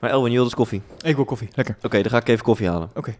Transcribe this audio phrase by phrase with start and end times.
[0.00, 0.82] Maar Elwin, je wil dus koffie.
[1.02, 1.48] Ik wil koffie.
[1.54, 1.76] Lekker.
[1.82, 2.90] Oké, dan ga ik even koffie halen.
[2.94, 3.14] Oké.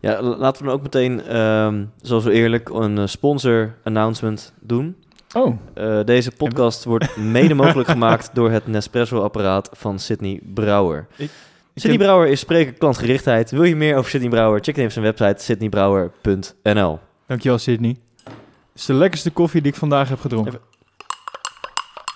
[0.00, 4.96] Ja, laten we dan ook meteen, ehm, zoals we eerlijk, een eh, sponsor-announcement doen.
[5.34, 11.06] Oh, Eh, deze podcast wordt mede mogelijk gemaakt door het Nespresso-apparaat van Sydney Brouwer.
[11.16, 11.30] Ik-
[11.74, 13.50] Sydney heb- Brouwer is spreker klantgerichtheid.
[13.50, 14.60] Wil je meer over Sydney Brouwer?
[14.62, 16.98] Check dan even zijn website sydneybrouwer.nl.
[17.26, 17.96] dankjewel Sydney.
[18.24, 18.34] Het
[18.74, 20.52] is de lekkerste koffie die ik vandaag heb gedronken.
[20.52, 20.64] Even-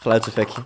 [0.01, 0.63] Geluidseffectje.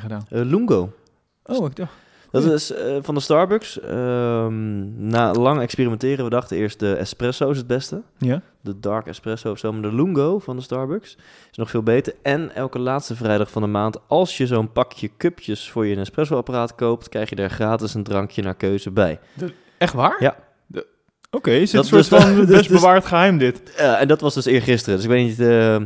[0.00, 0.26] Gedaan?
[0.30, 0.92] Eh, Lungo.
[1.44, 1.92] Oh, ik dacht...
[2.30, 3.80] Dat is eh, van de Starbucks.
[3.80, 8.02] Ehm, na lang experimenteren, we dachten eerst de espresso is het beste.
[8.18, 8.42] Ja?
[8.60, 9.72] De dark espresso of zo.
[9.72, 11.16] Maar de Lungo van de Starbucks
[11.50, 12.14] is nog veel beter.
[12.22, 16.74] En elke laatste vrijdag van de maand, als je zo'n pakje cupjes voor je espresso-apparaat
[16.74, 19.18] koopt, krijg je daar gratis een drankje naar keuze bij.
[19.78, 20.16] Echt waar?
[20.18, 20.36] Ja.
[21.30, 23.74] Oké, is Dat het een soort dus- van best is- bewaard geheim dit?
[23.76, 24.94] Eh, en dat was dus eergisteren.
[24.96, 25.40] Dus ik weet niet...
[25.40, 25.78] eh, ja,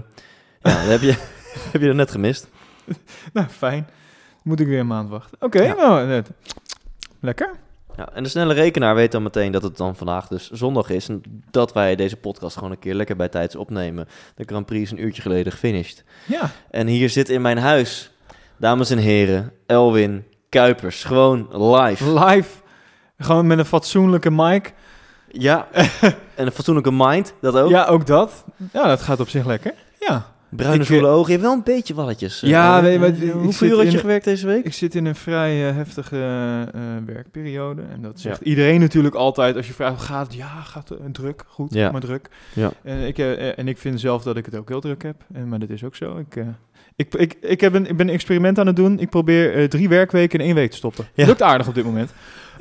[0.63, 1.15] dat heb je,
[1.73, 2.49] heb je dat net gemist.
[3.33, 3.89] Nou, fijn.
[4.49, 5.39] Moet ik weer een maand wachten.
[5.41, 6.31] Oké, nou, net.
[7.21, 7.55] Lekker.
[7.97, 11.09] Ja, en de snelle rekenaar weet dan meteen dat het dan vandaag dus zondag is.
[11.09, 14.09] En dat wij deze podcast gewoon een keer lekker bij tijds opnemen.
[14.35, 16.05] De Grand Prix is een uurtje geleden gefinished.
[16.27, 16.51] Ja.
[16.71, 18.11] En hier zit in mijn huis,
[18.57, 21.05] dames en heren, Elwin Kuipers.
[21.05, 22.21] Gewoon live.
[22.25, 22.51] Live.
[23.19, 24.75] Gewoon met een fatsoenlijke mic.
[25.31, 25.69] Ja,
[26.37, 27.71] en een fatsoenlijke mind, dat ook.
[27.71, 28.45] Ja, ook dat.
[28.73, 29.75] Ja, dat gaat op zich lekker.
[30.01, 30.37] Ja.
[30.51, 32.43] Bruine eh, ogen, je hebt wel een beetje walletjes.
[32.43, 33.01] eh, Ja, Elwin.
[33.01, 34.65] weet je, maar ik Hoeveel uur had je gewerkt deze week?
[34.65, 36.69] Ik zit in een vrij eh, heftige eh, eh,
[37.07, 37.83] werkperiode.
[37.93, 38.45] En dat zegt Ja.
[38.45, 39.57] iedereen natuurlijk altijd.
[39.57, 40.35] Als je vraagt, hoe gaat het?
[40.37, 41.45] Ja, gaat het druk.
[41.49, 41.91] Goed, Ja.
[41.91, 42.29] maar druk.
[42.53, 42.71] Ja.
[42.83, 43.19] En ik,
[43.57, 45.17] en ik vind zelf dat ik het ook heel druk heb.
[45.33, 46.17] En, maar dat is ook zo.
[46.17, 46.47] Ik, eh,
[46.97, 48.99] ik, ik, ik, heb een, ik ben een experiment aan het doen.
[48.99, 51.07] Ik probeer drie werkweken in één week te stoppen.
[51.15, 51.27] Ja.
[51.27, 52.11] Lukt aardig op dit moment.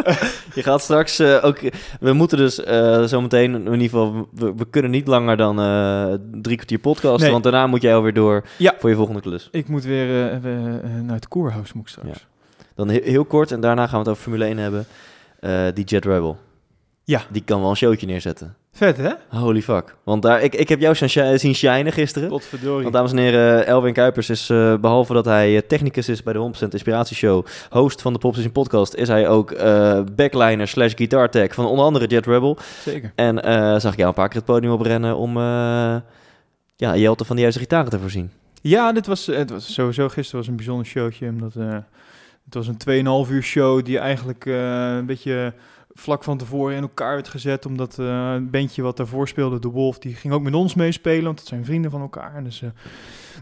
[0.56, 1.60] Je gaat straks eh, ook...
[2.00, 4.28] We moeten dus eh zometeen, in ieder geval...
[4.34, 7.22] We, we kunnen niet langer dan eh, drie kwartier podcasten.
[7.22, 7.32] Nee.
[7.32, 8.74] Want daarna moet jij alweer door Ja.
[8.80, 9.48] voor je volgende klus.
[9.52, 10.08] Ik moet weer
[11.04, 12.26] naar het koerhuis moet straks.
[12.76, 14.86] Dan he- heel kort, en daarna gaan we het over Formule 1 hebben.
[15.76, 16.38] Die Jet Rebel.
[17.08, 17.22] Ja.
[17.32, 18.56] Die kan wel een showtje neerzetten.
[18.72, 19.12] Vet, hè?
[19.30, 19.96] Holy fuck.
[20.04, 22.30] Want daar, ik, ik heb jou zien shi- zien shinen gisteren.
[22.30, 22.82] Potverdorie.
[22.82, 26.34] Want dames en heren, Elwin Kuipers is, eh, behalve dat hij eh, technicus is bij
[26.34, 31.30] de 100% Inspiratieshow, host van de Popstation Podcast, is hij ook eh, backliner slash guitar
[31.30, 32.58] tech van onder andere Jet Rebel.
[32.84, 33.12] Zeker.
[33.16, 35.96] En eh, zag ik jou een paar keer het podium oprennen om eh
[36.76, 38.32] ja, Jelte van de juiste gitaren te voorzien.
[38.62, 41.28] Ja, dit was, het was sowieso gisteren was een bijzonder showtje.
[41.28, 41.78] Omdat, eh,
[42.46, 42.78] het was een
[43.26, 45.54] 2,5 uur show die eigenlijk eh, een beetje
[46.00, 47.66] vlak van tevoren in elkaar werd gezet.
[47.66, 51.24] Omdat eh een bandje wat daarvoor speelde, The Wolf, die ging ook met ons meespelen.
[51.24, 52.44] Want dat zijn vrienden van elkaar.
[52.44, 52.70] Dus, eh,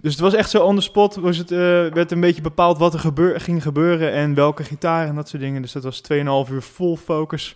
[0.01, 1.15] dus het was echt zo on the spot.
[1.15, 1.57] Was het, eh,
[1.93, 5.41] werd een beetje bepaald wat er gebeur ging gebeuren en welke gitaar en dat soort
[5.41, 5.61] dingen.
[5.61, 7.55] Dus dat was 2,5 uur vol focus.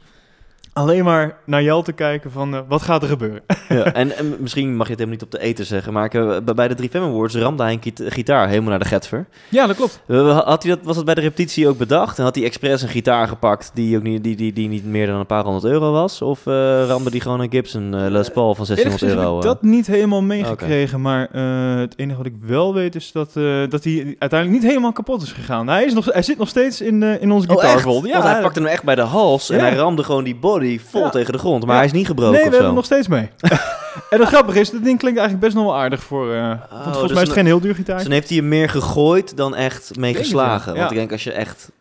[0.79, 3.41] Alleen maar naar jou te kijken van eh, wat gaat er gebeuren.
[3.69, 6.13] Ja, en, en misschien mag je het helemaal niet op de eten zeggen, maar ik,
[6.13, 9.25] eh, bij- de 3 Fem Awards ramde hij een git- gitaar helemaal naar de getver.
[9.49, 10.01] Ja, dat klopt.
[10.07, 12.17] Eh, Had hij dat, was dat bij de repetitie ook bedacht?
[12.17, 15.07] En had hij expres een gitaar gepakt die, ook niet, die, die, die niet meer
[15.07, 16.21] dan een paar honderd euro was?
[16.21, 19.19] Of eh ramde die gewoon een Gibson eh, Les Paul van Eerlijk 1600 gezegd heb
[19.23, 19.37] euro?
[19.37, 19.49] ik eh?
[19.49, 23.43] dat niet helemaal meegekregen, maar eh, het enige wat ik wel weet is dat, eh,
[23.69, 25.67] dat hij uiteindelijk niet helemaal kapot is gegaan.
[25.67, 27.83] Hij, is nog, hij zit nog steeds in, eh, in onze Oh.
[27.83, 29.63] Want hij pakte hem echt bij de hals en Ja.
[29.63, 31.09] hij ramde gewoon die body vol Ja.
[31.09, 31.61] tegen de grond.
[31.61, 31.77] Maar Ja.
[31.77, 33.29] hij is niet gebroken Nee, we hebben hem nog steeds mee.
[34.09, 36.27] en het grappige is, dat ding klinkt eigenlijk best nog wel aardig voor...
[36.27, 37.95] want volgens dus mij is het geen heel duur gitaar.
[37.95, 40.75] Dus dan heeft hij hem meer gegooid dan echt mee geslagen.
[40.75, 41.71] Want ik denk als je echt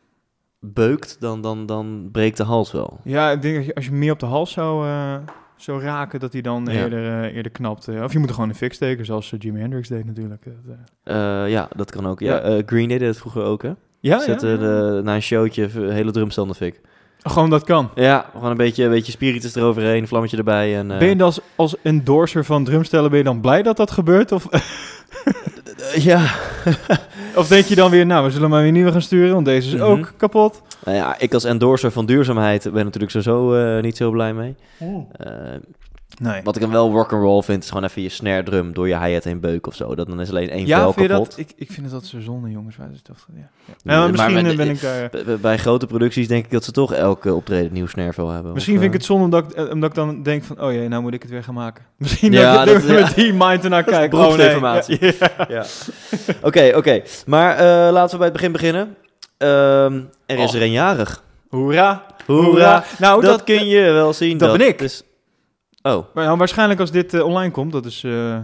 [0.60, 3.00] beukt, dan, dan, dan breekt de hals wel.
[3.04, 5.14] Ja, ik denk dat je, als je meer op de hals zou, eh,
[5.56, 6.72] zou raken, dat hij dan Ja.
[6.82, 7.88] eerder, eh, eerder knapt.
[7.88, 10.44] Of je moet er gewoon een fik steken, zoals Jimi Hendrix deed natuurlijk.
[11.50, 12.20] Ja, dat kan ook.
[12.20, 13.72] Ja, Green Day deed het vroeger ook, hè?
[14.00, 14.58] ja, Zette ja, ja.
[14.58, 16.80] De, na een showtje hele drumstel in de fik.
[17.22, 17.90] Gewoon dat kan.
[17.94, 20.76] Ja, gewoon een beetje, een beetje spiritus eroverheen, een vlammetje erbij.
[20.76, 23.76] En, eh, Ben je dan als, als endorser van drumstellen, ben je dan blij dat
[23.76, 24.32] dat gebeurt?
[24.32, 24.60] Of, eh,
[26.10, 26.20] ja.
[27.34, 29.68] of denk je dan weer, nou, we zullen maar weer nieuwe gaan sturen, want deze
[29.68, 29.82] is Mhm.
[29.90, 30.62] ook kapot?
[30.84, 34.54] Nou ja, ik als endorser van duurzaamheid ben natuurlijk sowieso eh, niet zo blij mee.
[34.78, 35.26] Eh,
[36.18, 36.40] Nee.
[36.44, 39.24] Wat ik dan wel rock'n'roll vind, is gewoon even je snare drum door je hi-hat
[39.24, 39.94] heen beuken of zo.
[39.94, 41.08] Dat dan is alleen één Ja, vel kapot.
[41.08, 41.34] dat?
[41.38, 42.76] Ik, ik vind het altijd zo zonde, jongens.
[42.76, 43.40] Wij dachten, ja.
[43.40, 43.48] Ja.
[43.66, 45.38] Ja, maar maar misschien met- ben ik daar...
[45.40, 48.52] Bij- grote producties denk ik dat ze toch elke optreden een nieuw snarevel hebben.
[48.52, 50.60] Misschien Of, vind ik eh, het zonde omdat ik, eh, omdat ik dan denk van...
[50.60, 51.84] Oh jee, nou moet ik het weer gaan maken.
[51.96, 54.14] Misschien Ja, dat ik dat- met die mind ernaar Dat is kijk.
[54.14, 54.98] Oh, nee.
[55.00, 55.24] Ja.
[55.48, 55.64] Ja.
[56.42, 57.02] Oké, oké.
[57.26, 58.96] Maar eh, laten we bij het begin beginnen.
[59.36, 60.54] Ehm, er is Oh.
[60.54, 61.22] er een jarig.
[61.48, 62.04] Hoera.
[62.26, 62.84] Hoera.
[62.98, 64.38] Nou, dat, dat, kun je wel zien.
[64.38, 64.80] dat ben ik.
[64.80, 65.02] Is...
[65.82, 68.42] Oh, Maar nou, waarschijnlijk als dit eh, online komt, dat is eh, eh,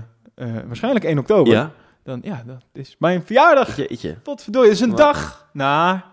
[0.67, 1.53] waarschijnlijk 1 oktober.
[1.53, 1.71] ja.
[2.05, 3.77] Dan, ja, dat is mijn verjaardag.
[3.77, 4.15] Jeetje.
[4.23, 6.05] Potverdorie, het is een dag na...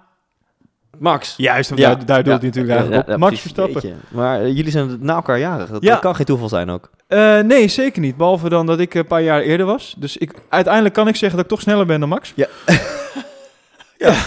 [0.98, 1.34] Max.
[1.38, 1.96] Juist, Ja.
[1.96, 2.38] daar, daar doelt Ja.
[2.38, 3.20] hij natuurlijk eigenlijk Ja, ja, op.
[3.30, 3.40] Max.
[3.42, 3.82] Verstappen.
[3.82, 3.96] Jeetje.
[4.10, 5.70] Maar jullie zijn na elkaar jarig.
[5.70, 5.92] Dat, Ja.
[5.92, 6.90] dat kan geen toeval zijn ook.
[7.08, 8.18] Eh, nee, zeker niet.
[8.18, 9.96] Behalve dan dat ik een paar jaar eerder was.
[9.98, 12.34] Dus ik, uiteindelijk kan ik zeggen dat ik toch sneller ben dan Max.
[12.36, 14.22] ja,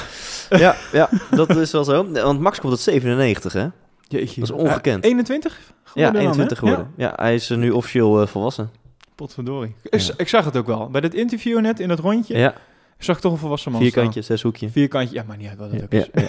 [0.93, 2.07] ja, dat is wel zo.
[2.13, 3.67] Want Max komt uit 97, hè?
[4.09, 4.41] Jeetje.
[4.41, 5.05] Dat is ongekend.
[5.05, 5.59] Eh, 21?
[5.59, 6.67] Ja, geworden dan, 21 hè?
[6.67, 6.93] geworden.
[6.97, 8.71] Ja, hij is eh, nu officieel eh, volwassen.
[8.73, 9.75] Ja, potverdorie.
[9.83, 9.99] Ja.
[9.99, 10.89] Ik, ik zag het ook wel.
[10.91, 12.55] Bij dat interview net, in dat rondje, Ja,
[12.99, 14.59] zag ik toch een volwassen man vierkantje, zeshoekje.
[14.59, 14.71] staan.
[14.71, 15.15] Vierkantje.
[15.15, 16.23] Ja, maar niet uit wat het ook Ja, is.
[16.23, 16.29] ja,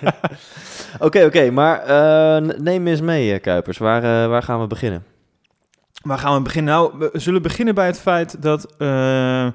[0.00, 0.14] ja.
[1.06, 3.78] Oké, oké, maar eh, neem eens mee, eh, Kuipers.
[3.78, 5.04] Waar, eh, waar gaan we beginnen?
[6.02, 6.72] Waar gaan we beginnen?
[6.74, 9.46] Nou, we zullen beginnen bij het feit dat eh,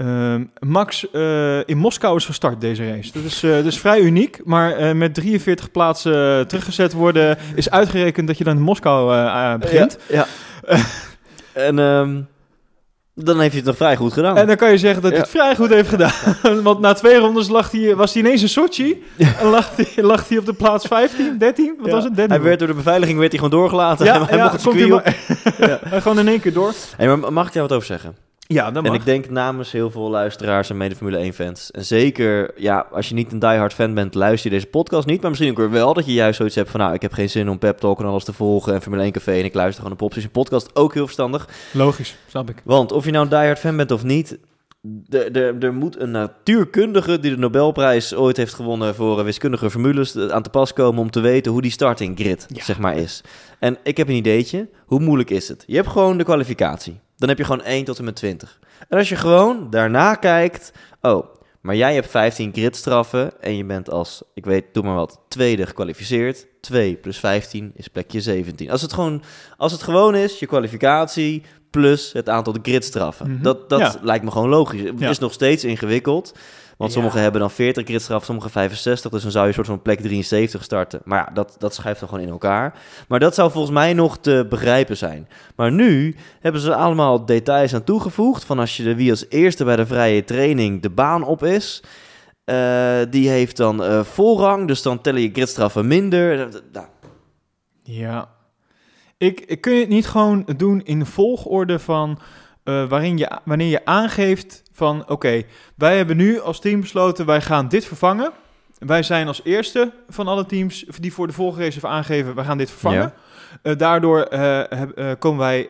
[0.00, 3.12] eh, Max eh, in Moskou is gestart, deze race.
[3.12, 7.70] Dat is, eh, dat is vrij uniek, maar eh, met 43 plaatsen teruggezet worden is
[7.70, 9.08] uitgerekend dat je dan in Moskou
[9.58, 9.98] begint.
[10.08, 10.26] Ja.
[11.52, 12.20] en ehm,
[13.14, 14.36] dan heeft hij het nog vrij goed gedaan.
[14.36, 15.26] En dan kan je zeggen dat hij Ja.
[15.26, 16.12] het vrij goed heeft gedaan.
[16.62, 19.02] Want na twee rondes lag hij, was hij ineens in Sochi.
[19.16, 21.74] En lag hij, lag hij op de plaats 15, 13?
[21.78, 21.92] Wat Ja.
[21.92, 22.14] was het?
[22.14, 22.34] 13?
[22.34, 24.06] hij werd door de beveiliging werd hij gewoon doorgelaten.
[24.06, 25.04] ja, hij ja, mocht het circuit
[25.58, 26.02] hij op.
[26.02, 26.72] Gewoon in één keer door.
[26.96, 28.16] Hey, maar mag ik daar wat over zeggen?
[28.52, 31.70] Ja, dat En ik denk namens heel veel luisteraars en mede Formule 1 fans.
[31.70, 35.20] En zeker, ja, als je niet een diehard fan bent, luister je deze podcast niet.
[35.20, 37.30] Maar misschien ook weer wel dat je juist zoiets hebt van, nou, ik heb geen
[37.30, 39.76] zin om pep talk en alles te volgen en Formule 1 café en ik luister
[39.76, 40.76] gewoon een Popstation podcast.
[40.76, 41.48] Ook heel verstandig.
[41.72, 42.62] Logisch, snap ik.
[42.64, 44.38] Want of je nou een diehard fan bent of niet,
[44.82, 49.70] de- de- er moet een natuurkundige die de Nobelprijs ooit heeft gewonnen voor eh, wiskundige
[49.70, 52.62] formules eh, aan te pas komen om te weten hoe die starting grid Ja.
[52.64, 53.20] zeg maar is.
[53.58, 54.68] En ik heb een ideetje.
[54.86, 55.64] Hoe moeilijk is het?
[55.66, 57.00] Je hebt gewoon de kwalificatie.
[57.20, 58.58] Dan heb je gewoon 1 tot en met 20.
[58.88, 61.24] En als je gewoon daarna kijkt, oh,
[61.60, 65.66] maar jij hebt 15 gridstraffen en je bent als, ik weet, doe maar wat, tweede
[65.66, 66.46] gekwalificeerd.
[66.60, 68.70] 2 plus 15 is plekje 17.
[68.70, 69.22] Als het gewoon,
[69.56, 73.30] als het gewoon is, je kwalificatie plus het aantal gridstraffen.
[73.32, 73.42] Mhm.
[73.42, 73.94] Dat, dat Ja.
[74.02, 74.80] lijkt me gewoon logisch.
[74.80, 75.08] Het Ja.
[75.10, 76.34] is nog steeds ingewikkeld.
[76.80, 76.98] Want Ja.
[76.98, 79.10] sommigen hebben dan 40 gridstraffen, sommigen 65.
[79.10, 81.00] Dus dan zou je een soort van plek 73 starten.
[81.04, 82.78] Maar ja, dat, dat schuift dan gewoon in elkaar.
[83.08, 85.28] Maar dat zou volgens mij nog te begrijpen zijn.
[85.56, 88.44] Maar nu hebben ze allemaal details aan toegevoegd.
[88.44, 91.82] Van als je de wie als eerste bij de vrije training de baan op is.
[92.44, 94.66] eh, die heeft dan eh, voorrang.
[94.66, 96.48] Dus dan tellen je gridstraffen minder.
[96.72, 96.86] Nou,
[97.82, 98.28] Ja.
[99.18, 102.18] Ik, ik kun je het niet gewoon doen in de volgorde van
[102.64, 105.42] eh, waarin je, wanneer je aangeeft van oké,
[105.74, 108.32] wij hebben nu als team besloten wij gaan dit vervangen.
[108.78, 112.44] Wij zijn als eerste van alle teams die voor de volgende race hebben aangegeven wij
[112.44, 113.00] gaan dit vervangen.
[113.00, 113.14] Ja.
[113.62, 115.68] Eh, daardoor eh, eh, komen wij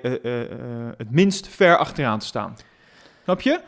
[0.97, 2.57] het minst ver achteraan te staan.
[3.23, 3.61] Snap je?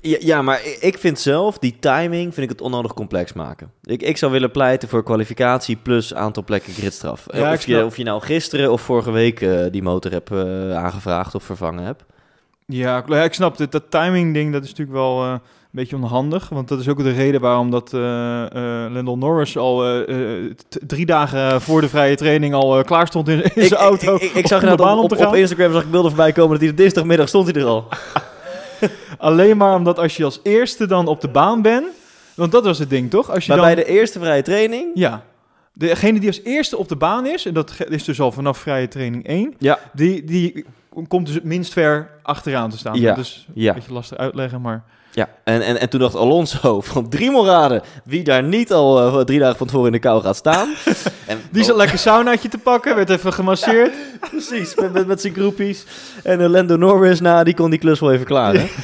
[0.00, 3.72] Ja, ja, maar ik vind zelf, die timing, vind ik het onnodig complex maken.
[3.82, 7.26] Ik, ik zou willen pleiten voor kwalificatie plus aantal plekken gridstraf.
[7.32, 9.38] Ja, of, je, of je nou gisteren of vorige week
[9.70, 10.30] die motor hebt
[10.74, 12.04] aangevraagd of vervangen hebt.
[12.70, 13.72] Ja, ik snap het.
[13.72, 15.40] Dat timing ding, dat is natuurlijk wel eh, een
[15.70, 16.48] beetje onhandig.
[16.48, 18.44] Want dat is ook de reden waarom dat eh
[18.84, 20.04] eh Lando Norris al
[20.86, 24.14] drie dagen voor de vrije training al klaar stond in, zijn auto.
[24.14, 25.36] ik, ik, ik zag de inderdaad baan op, om op, op gaan.
[25.36, 27.88] Instagram zag ik beelden voorbij komen dat hij de dinsdagmiddag stond hij er al.
[29.18, 31.86] Alleen maar omdat als je als eerste dan op de baan bent...
[32.34, 33.30] Want dat was het ding, toch?
[33.30, 34.90] Als je Maar dan, bij de eerste vrije training...
[34.94, 35.22] Ja.
[35.72, 37.46] Degene die als eerste op de baan is...
[37.46, 39.54] En dat is dus al vanaf vrije training 1...
[39.58, 40.64] Ja, Die, die
[41.08, 43.00] komt dus het minst ver achteraan te staan.
[43.00, 43.14] Ja.
[43.14, 44.84] Dus een ja, beetje lastig uitleggen, maar...
[45.12, 45.28] ja.
[45.44, 49.38] En, en, en toen dacht Alonso van drie raden wie daar niet al eh, drie
[49.38, 50.68] dagen van tevoren in de kou gaat staan.
[51.26, 53.92] en, Die zat lekker saunaatje te pakken, werd even gemasseerd.
[54.20, 55.84] Precies, met, met, met zijn groepies.
[56.22, 58.68] En uh, Lando Norris, nou, die kon die klus wel even klaren.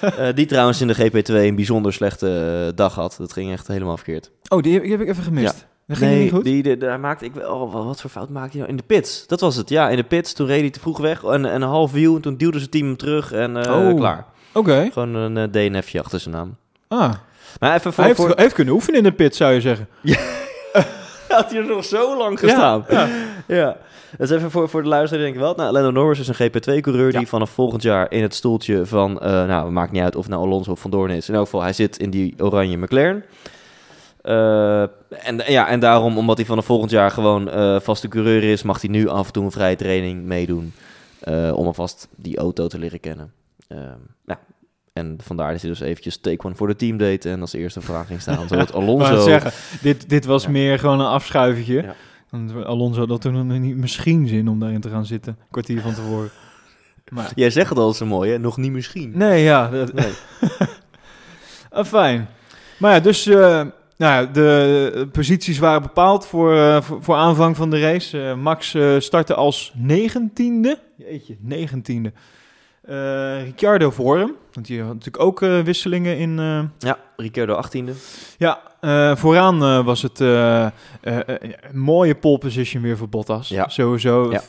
[0.00, 3.14] Eh, die trouwens in de GP2 een bijzonder slechte eh, dag had.
[3.18, 4.30] Dat ging echt helemaal verkeerd.
[4.48, 5.66] Oh, die heb, die heb ik even gemist.
[5.88, 6.44] Dat ging niet goed.
[6.44, 7.50] Die, die, daar maakte ik wel...
[7.60, 8.70] oh, wat voor fout maakte hij nou?
[8.70, 9.68] In de pits, dat was het.
[9.68, 10.32] Ja, in de pits.
[10.32, 12.14] Toen reed hij te vroeg weg en, en een half wiel.
[12.16, 13.96] En toen duwde zijn team hem terug en eh, Oh.
[13.96, 14.24] klaar.
[14.52, 14.88] Oké.
[14.92, 16.56] Gewoon een eh, DNFje achter zijn naam.
[16.88, 17.12] Ah.
[17.60, 18.04] Maar even voor...
[18.04, 18.28] Hij heeft, voor...
[18.34, 19.88] hij heeft kunnen oefenen in de pit, zou je zeggen.
[21.28, 22.84] Had hij er nog zo lang gestaan.
[22.88, 23.08] Ja.
[23.46, 23.76] ja.
[24.18, 25.54] Dus even voor, voor de luisteraar denk ik wel.
[25.54, 27.18] Nou, Lando Norris is een GP2-coureur Ja.
[27.18, 29.20] die vanaf volgend jaar in het stoeltje van...
[29.20, 31.28] eh, nou, maakt niet uit of nou Alonso of Van Doorn is.
[31.28, 33.24] In elk geval, hij zit in die oranje McLaren.
[34.28, 38.62] Eh, en, ja, en daarom, omdat hij vanaf volgend jaar gewoon eh, vaste coureur is,
[38.62, 40.72] mag hij nu af en toe een vrije training meedoen.
[41.20, 43.32] eh, om alvast die auto te leren kennen.
[43.68, 43.80] Ehm,
[44.26, 44.38] ja.
[44.92, 48.06] En vandaar is hij dus eventjes take one voor de teamdate en als eerste vraag
[48.06, 48.48] ging staan.
[48.48, 49.20] Wou Alonso...
[49.20, 50.50] zeggen, dit, dit was Ja.
[50.50, 51.82] meer gewoon een afschuivetje.
[52.30, 52.62] Ja.
[52.64, 55.36] Alonso had toen nog niet misschien zin om daarin te gaan zitten.
[55.40, 56.30] Een kwartier van tevoren.
[57.12, 58.38] Maar, Jij zegt het al zo mooi, hè?
[58.38, 59.10] Nog niet misschien.
[59.14, 59.68] nee, ja.
[59.68, 60.12] Dat, Nee.
[61.70, 62.28] ah, fijn.
[62.78, 63.24] Maar ja, dus
[63.98, 68.22] nou ja, de posities waren bepaald voor, eh, voor, voor aanvang van de race.
[68.22, 70.78] Eh, Max eh, startte als negentiende.
[70.96, 72.12] Jeetje, negentiende.
[73.44, 74.34] Ricciardo voor hem.
[74.52, 76.36] Want die had natuurlijk ook wisselingen in...
[76.78, 77.92] Ja, Ricciardo 18e.
[78.38, 78.60] Ja,
[79.16, 80.72] vooraan was het een
[81.72, 83.48] mooie pole position weer voor Bottas.
[83.48, 83.68] Ja.
[83.68, 84.30] Sowieso.
[84.30, 84.42] Ja.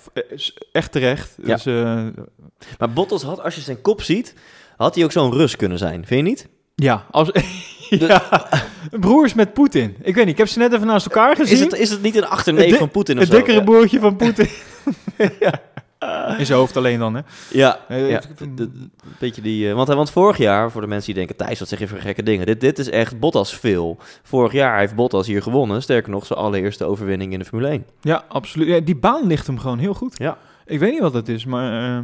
[0.71, 1.37] Echt terecht.
[1.43, 1.55] Ja.
[1.55, 1.65] Dus,
[2.77, 4.35] Maar Bottas had, als je zijn kop ziet,
[4.77, 6.05] had hij ook zo'n Rus kunnen zijn.
[6.05, 6.47] Vind je niet?
[6.75, 7.31] ja, als,
[7.89, 8.24] ja,
[9.00, 9.96] broers met Poetin.
[10.01, 11.53] Ik weet niet, ik heb ze net even naast elkaar gezien.
[11.58, 13.36] Is het, is het niet een achterneef van Poetin of het zo?
[13.38, 13.63] dikkere Ja.
[13.63, 14.50] broertje van Poetin.
[15.39, 15.62] ja.
[16.38, 17.22] In zijn hoofd alleen dan, hè?
[17.50, 18.22] Ja, Eh, ja.
[18.39, 19.69] een beetje die...
[19.69, 21.46] eh, want, want vorig jaar, voor de mensen die denken...
[21.46, 22.46] Thijs, wat zeg je voor gekke dingen?
[22.46, 23.98] Dit, dit is echt Bottas veel.
[24.24, 25.81] Vorig jaar heeft Bottas hier gewonnen.
[25.81, 27.86] Sterker nog, zijn allereerste overwinning in de Formule 1.
[28.01, 28.67] Ja, absoluut.
[28.67, 30.15] Ja, die baan ligt hem gewoon heel goed.
[30.17, 30.38] Ja.
[30.65, 32.00] Ik weet niet wat het is, maar eh,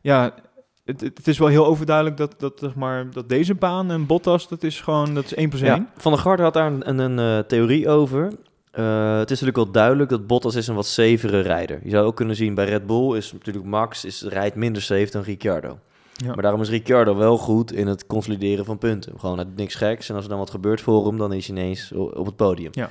[0.00, 0.34] ja,
[0.84, 4.48] het, het is wel heel overduidelijk dat, dat, zeg maar, dat deze baan en Bottas,
[4.48, 5.74] dat is gewoon, dat is één plus één.
[5.74, 8.32] Ja, Van der Garde had daar een, een, een, eh, theorie over.
[8.70, 11.80] Eh, het is natuurlijk wel duidelijk dat Bottas is een wat zevere rijder.
[11.82, 15.10] Je zou ook kunnen zien bij Red Bull is natuurlijk Max is, rijdt minder safe
[15.10, 15.78] dan Ricciardo.
[16.12, 16.26] Ja.
[16.26, 19.12] Maar daarom is Ricciardo wel goed in het consolideren van punten.
[19.18, 20.08] Gewoon uit niks geks.
[20.08, 22.70] En als er dan wat gebeurt voor hem, dan is hij ineens op het podium.
[22.72, 22.90] Ja.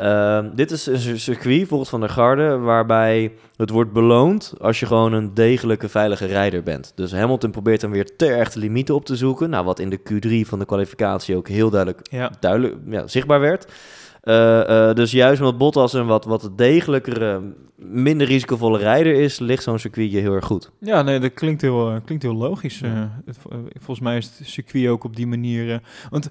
[0.00, 4.86] Ehm, dit is een circuit, volgens Van der Garde, waarbij het wordt beloond als je
[4.86, 6.92] gewoon een degelijke, veilige rijder bent.
[6.94, 9.50] Dus Hamilton probeert dan weer te erg de limieten op te zoeken.
[9.50, 12.30] Nou, wat in de Q3 van de kwalificatie ook heel duidelijk Ja.
[12.40, 13.72] duidelijk ja, zichtbaar werd.
[14.20, 17.40] Eh, eh, dus juist omdat Bottas een wat, wat degelijkere,
[17.76, 20.70] minder risicovolle rijder is, ligt zo'n circuit je heel erg goed.
[20.80, 22.78] Ja, nee, dat klinkt heel, eh, klinkt heel logisch.
[22.78, 23.22] Ja.
[23.26, 23.38] Het-
[23.78, 25.80] volgens mij is het circuit ook op die manier...
[26.10, 26.30] want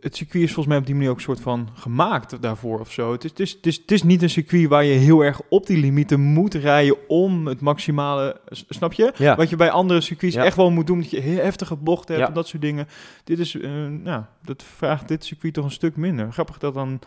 [0.00, 2.92] het circuit is volgens mij op die manier ook een soort van gemaakt daarvoor of
[2.92, 3.12] zo.
[3.12, 5.40] Het is, het, is, het, is, het is niet een circuit waar je heel erg
[5.48, 8.40] op die limieten moet rijden om het maximale...
[8.50, 9.12] Snap je?
[9.16, 10.44] Ja, Wat je bij andere circuits Ja.
[10.44, 12.88] echt wel moet doen, dat je heel heftige bochten hebt en dat soort dingen.
[13.24, 16.32] Dit is, eh, nou, dat vraagt dit circuit toch een stuk minder.
[16.32, 17.00] Grappig dat dan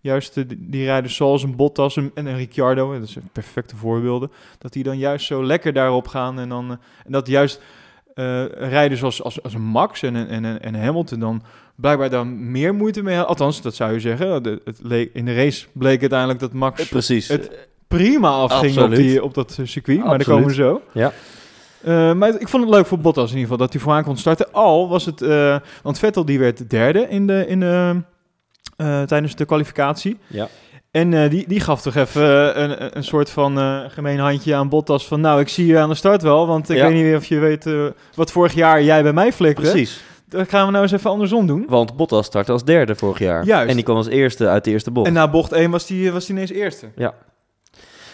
[0.00, 4.30] juist de, die rijders zoals een Bottas en en een Ricciardo, dat zijn perfecte voorbeelden,
[4.58, 7.60] dat die dan juist zo lekker daarop gaan en dan eh, en dat juist
[8.18, 11.42] eh rijders als, als, als Max en, en, en Hamilton dan
[11.74, 13.30] blijkbaar dan meer moeite mee hadden.
[13.36, 14.42] Althans, dat zou je zeggen.
[14.42, 17.28] De, het leek, in de race bleek uiteindelijk dat Max precies.
[17.28, 17.50] het-
[17.88, 20.82] prima afging op, die, op dat eh, circuit, maar daar komen we zo.
[20.92, 21.12] Ja.
[21.82, 24.16] Eh, maar ik vond het leuk voor Bottas in ieder geval dat hij vooraan kon
[24.16, 24.52] starten.
[24.52, 28.02] Al was het, eh, want Vettel die werd derde in de, in de,
[28.76, 30.18] eh, tijdens de kwalificatie.
[30.26, 30.48] Ja.
[30.90, 34.54] En eh, die, die gaf toch even eh, een, een soort van eh, gemeen handje
[34.54, 35.20] aan Bottas van...
[35.20, 36.88] Nou, ik zie je aan de start wel, want ik Ja.
[36.88, 37.66] weet niet of je weet
[38.14, 39.60] wat vorig jaar jij bij mij flikte.
[39.62, 40.02] Precies.
[40.28, 41.64] Dat gaan we nou eens even andersom doen.
[41.68, 43.44] Want Bottas startte als derde vorig jaar.
[43.44, 43.68] Juist.
[43.68, 45.06] En die kwam als eerste uit de eerste bocht.
[45.06, 46.88] En na bocht 1 was die, was die ineens eerste.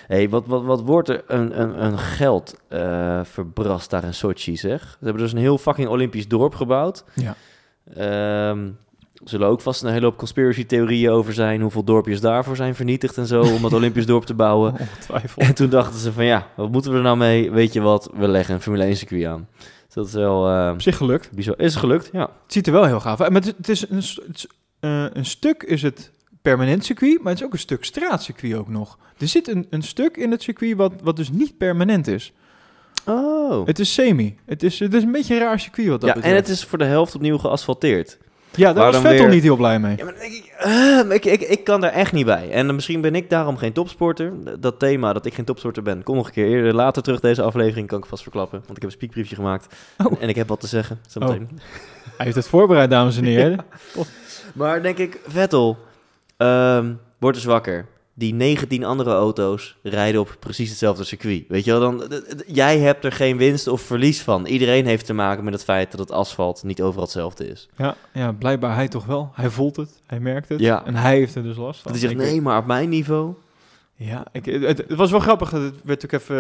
[0.07, 2.54] hey, wat, wat, wat wordt er een, een, een geld
[3.23, 4.81] verbrast daar in Sochi, zeg.
[4.81, 7.04] Ze hebben dus een heel fucking Olympisch dorp gebouwd.
[7.14, 7.35] Ja.
[7.95, 8.69] Ehm,
[9.25, 11.61] zullen ook vast een hele hoop conspiracy-theorieën over zijn...
[11.61, 13.40] hoeveel dorpjes daarvoor zijn vernietigd en zo...
[13.43, 14.75] om het Olympisch dorp te bouwen.
[15.37, 17.50] En toen dachten ze van ja, wat moeten we er nou mee?
[17.50, 19.49] Weet je wat, we leggen een Formule 1 circuit aan.
[19.87, 21.31] Dus dat is wel eh, Op zich gelukt.
[21.33, 21.54] bizar.
[21.59, 22.09] Is gelukt?
[22.12, 22.21] Ja.
[22.21, 23.33] Het ziet er wel heel gaaf uit.
[23.33, 24.47] Maar het, is een, s- het is,
[24.81, 26.11] eh, een stuk is het
[26.43, 28.99] permanent circuit, maar het is ook een stuk straatcircuit ook nog.
[29.19, 32.33] Er zit een, een stuk in het circuit wat, wat dus niet permanent is.
[33.07, 33.66] Oh.
[33.66, 34.37] Het is semi.
[34.47, 36.64] Het is, het is een beetje een raar circuit wat dat Ja, en het is
[36.64, 38.19] voor de helft opnieuw geasfalteerd.
[38.56, 39.96] Ja, daar waar was Vettel weer- niet heel blij mee.
[39.96, 42.50] Ja, maar dan denk ik, eh, ik, ik, ik kan daar echt niet bij.
[42.50, 44.32] En misschien ben ik daarom geen topsporter.
[44.61, 47.42] Dat thema dat ik geen topsporter ben, kom nog een keer eerder later terug deze
[47.42, 48.58] aflevering, kan ik vast verklappen.
[48.58, 50.12] Want ik heb een speakbriefje gemaakt Oh.
[50.20, 50.99] en ik heb wat te zeggen.
[51.08, 51.49] Zometeen.
[52.16, 53.58] Hij heeft het voorbereid, dames en heren.
[54.54, 55.78] Maar denk ik, Vettel,
[56.37, 57.87] ehm word eens wakker.
[58.16, 61.44] Die 19 andere auto's rijden op precies hetzelfde circuit.
[61.49, 64.47] Weet je wel, dan, jij hebt er geen winst of verlies van.
[64.47, 67.68] Iedereen heeft te maken met het feit dat het asfalt niet overal hetzelfde is.
[67.76, 69.30] Ja, ja, blijkbaar hij toch wel.
[69.35, 70.61] Hij voelt het, hij merkt het.
[70.61, 70.85] Ja.
[70.87, 71.92] En hij heeft er dus last van.
[71.92, 73.35] Dat hij zegt, nee, maar op mijn niveau...
[73.97, 75.50] Ja, ik, het, het was wel grappig.
[75.50, 76.37] Het werd ook even.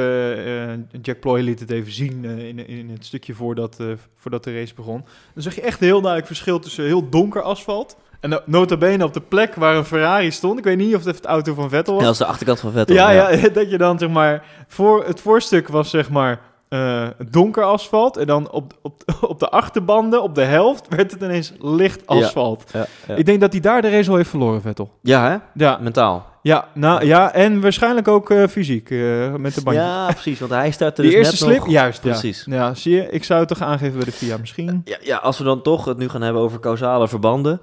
[0.46, 4.44] eh, Jack Ploy liet het even zien eh, in, in het stukje voordat, eh, voordat
[4.44, 5.04] de race begon.
[5.34, 7.96] Dan zag je echt een heel duidelijk verschil tussen heel donker asfalt.
[8.24, 10.58] En no- nota bene op de plek waar een Ferrari stond.
[10.58, 12.02] Ik weet niet of het de auto van Vettel was.
[12.02, 12.94] Ja, dat is de achterkant van Vettel.
[12.96, 14.44] Ja, ja, dat je dan zeg maar.
[14.68, 16.40] Voor, het voorstuk was zeg maar.
[16.68, 18.16] eh, donker asfalt.
[18.16, 19.02] En dan op, op,
[19.32, 22.64] op de achterbanden, op de helft, werd het ineens licht asfalt.
[22.72, 23.14] Ja, ja.
[23.14, 24.90] Ik denk dat hij daar de race al heeft verloren, Vettel.
[25.02, 25.36] ja hè?
[25.64, 26.26] Ja, Mentaal.
[26.42, 28.98] ja, nou, ja en waarschijnlijk ook eh, fysiek eh,
[29.34, 29.84] met de bandjes.
[29.86, 30.38] Ja, precies.
[30.40, 32.02] Want hij startte Die dus eerste slip, nog- juist.
[32.02, 32.10] ja.
[32.10, 32.44] Precies.
[32.50, 32.74] Ja.
[32.74, 34.80] zie je, ik zou het toch aangeven bij de FIA misschien.
[34.84, 37.60] Ja, ja, als we dan toch het nu gaan hebben over causale verbanden.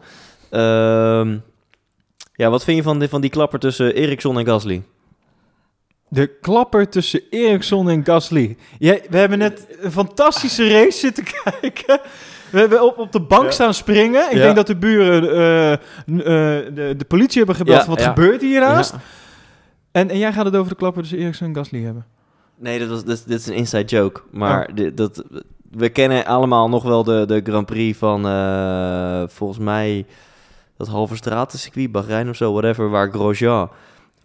[0.52, 1.38] Ehm,
[2.34, 4.84] ja, wat vind je van die, van die klapper tussen Ericsson en Gasly?
[6.08, 8.58] De klapper tussen Ericsson en Gasly.
[8.80, 12.00] Jij, we hebben net een fantastische race zitten kijken.
[12.52, 13.52] We hebben op, op de bank Ja.
[13.52, 14.26] staan springen.
[14.32, 14.42] Ik Ja.
[14.44, 15.80] denk dat de buren eh, eh,
[16.76, 17.82] de, de politie hebben gebeld.
[17.82, 18.92] Ja, wat gebeurt hier naast?
[18.92, 19.00] Ja.
[19.92, 22.06] En, en jij gaat het over de klapper tussen Ericsson en Gasly hebben.
[22.58, 24.22] Nee, dat was, dit, dit is een inside joke.
[24.32, 25.24] Maar dit, dat,
[25.72, 30.06] we kennen allemaal nog wel de, de Grand Prix van, eh, volgens mij,
[30.86, 33.70] dat halve stratencircuit, Bahrein of zo, whatever, waar Grosjean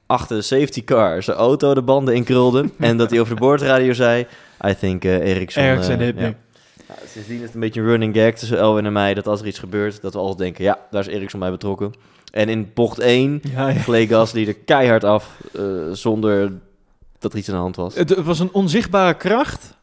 [0.06, 2.70] achter de safety car zijn auto de banden in krulde.
[2.78, 4.26] en dat hij over de boordradio zei,
[4.66, 5.62] I think eh Ericsson...
[5.62, 6.34] Ericsson hit ja.
[6.88, 9.40] Ja, sindsdien is het een beetje een running gag tussen Elwin en mij, dat als
[9.40, 11.92] er iets gebeurt, dat we altijd denken, ja, daar is Ericsson bij betrokken.
[12.32, 13.80] En in bocht 1 Ja, ja.
[13.80, 16.52] gleed Gasly er keihard af, eh, zonder
[17.18, 17.94] dat er iets aan de hand was.
[17.94, 19.74] Het, het was een onzichtbare kracht.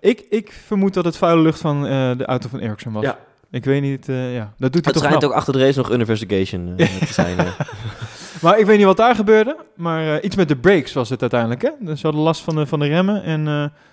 [0.00, 1.82] Ik, ik vermoed dat het vuile lucht van
[2.18, 3.02] de auto van Ericsson was.
[3.02, 3.18] Ja.
[3.52, 4.52] Ik weet niet, eh, ja.
[4.58, 7.38] Dat doet hij Het toch schijnt ook achter de race nog investigation eh, te zijn.
[7.38, 7.46] eh.
[8.42, 9.56] Maar ik weet niet wat daar gebeurde.
[9.76, 11.62] Maar iets met de brakes was het uiteindelijk.
[11.62, 11.70] Hè?
[11.80, 13.22] Dus ze hadden last van de, van de remmen.
[13.22, 13.44] En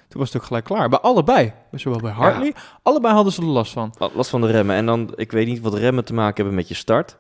[0.08, 0.90] toen was het ook gelijk klaar.
[0.90, 1.54] Bij allebei.
[1.72, 2.54] Zowel bij Hartley.
[2.84, 3.94] Allebei hadden ze er last van.
[4.14, 4.76] Last van de remmen.
[4.76, 7.18] En dan, ik weet niet wat remmen te maken hebben met je start.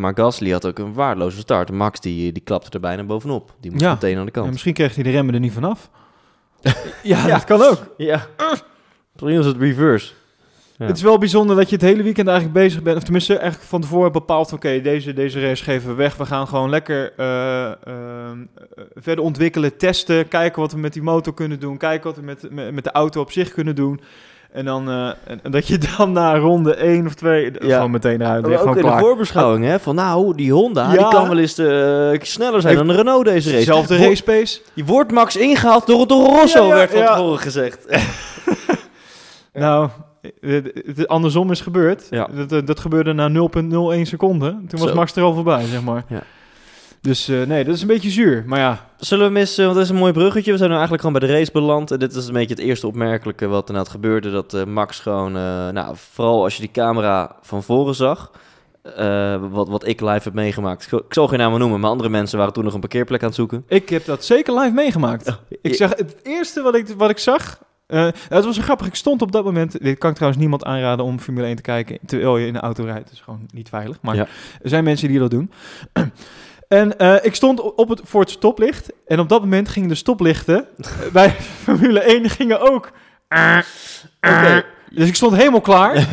[0.00, 1.72] Maar Gasly had ook een waardeloze start.
[1.72, 3.54] Max die, die klapte er bijna bovenop.
[3.60, 3.92] Die moest Ja.
[3.92, 4.50] meteen aan de kant.
[4.50, 5.90] misschien kreeg hij de remmen er niet vanaf.
[7.02, 7.26] ja, Ja.
[7.26, 7.94] dat kan ook.
[7.96, 8.26] Ja.
[9.12, 10.12] Misschien was het reverse.
[10.80, 10.86] Ja.
[10.86, 12.96] Het is wel bijzonder dat je het hele weekend eigenlijk bezig bent.
[12.96, 14.52] Of tenminste, eigenlijk van tevoren bepaald.
[14.52, 16.16] Oké, deze, deze race geven we weg.
[16.16, 17.74] We gaan gewoon lekker eh, eh,
[18.94, 20.28] verder ontwikkelen, testen.
[20.28, 21.76] Kijken wat we met die motor kunnen doen.
[21.76, 24.00] Kijken wat we met, met, met de auto op zich kunnen doen.
[24.52, 25.10] En dan eh,
[25.42, 27.74] en, dat je dan na ronde 1 of 2 Ja.
[27.74, 28.62] gewoon meteen eruit ligt.
[28.62, 29.78] ook in de voorbeschouwing, hè?
[29.80, 30.98] Van nou, die Honda, Ja.
[30.98, 33.58] die kan wel eens sneller zijn Heeft- dan de Renault deze race.
[33.64, 34.60] Dezelfde Wo- race pace.
[34.74, 37.86] Je wordt Max ingehaald door Toro Rosso, Ja, werd van tevoren gezegd.
[39.52, 39.88] Nou,
[40.40, 42.06] het, het andersom is gebeurd.
[42.10, 42.28] Ja.
[42.34, 43.28] Dat, dat, dat gebeurde na
[43.96, 44.64] 0,01 seconden.
[44.68, 44.94] Toen was Zo.
[44.94, 46.04] Max er al voorbij, zeg maar.
[46.08, 46.22] Ja.
[47.00, 48.44] Dus eh, nee, dat is een beetje zuur.
[48.46, 50.50] Maar ja, Zullen we missen, want dat is een mooi bruggetje.
[50.50, 51.90] We zijn nu eigenlijk gewoon bij de race beland.
[51.90, 54.30] En dit is een beetje het eerste opmerkelijke wat er nou gebeurde.
[54.30, 58.30] Dat eh, Max gewoon, eh, nou, vooral als je die camera van voren zag.
[58.96, 60.92] eh, wat, wat ik live heb meegemaakt.
[60.92, 63.36] Ik zal- geen namen noemen, maar andere mensen waren toen nog een parkeerplek aan het
[63.36, 63.64] zoeken.
[63.68, 65.38] ik heb dat zeker live meegemaakt.
[65.62, 67.58] Ik zeg, het eerste wat ik, wat ik zag...
[67.90, 68.86] eh, het was grappig.
[68.86, 69.82] Ik stond op dat moment...
[69.82, 71.98] Dit kan ik trouwens niemand aanraden om Formule 1 te kijken...
[72.06, 73.04] terwijl je in de auto rijdt.
[73.04, 73.98] Dat is gewoon niet veilig.
[74.02, 74.26] Maar Ja.
[74.62, 75.50] er zijn mensen die dat doen.
[76.68, 78.92] En eh, ik stond op het, voor het stoplicht.
[79.06, 80.66] En op dat moment gingen de stoplichten
[81.12, 82.90] bij Formule 1 gingen ook.
[84.90, 86.06] Dus ik stond helemaal klaar.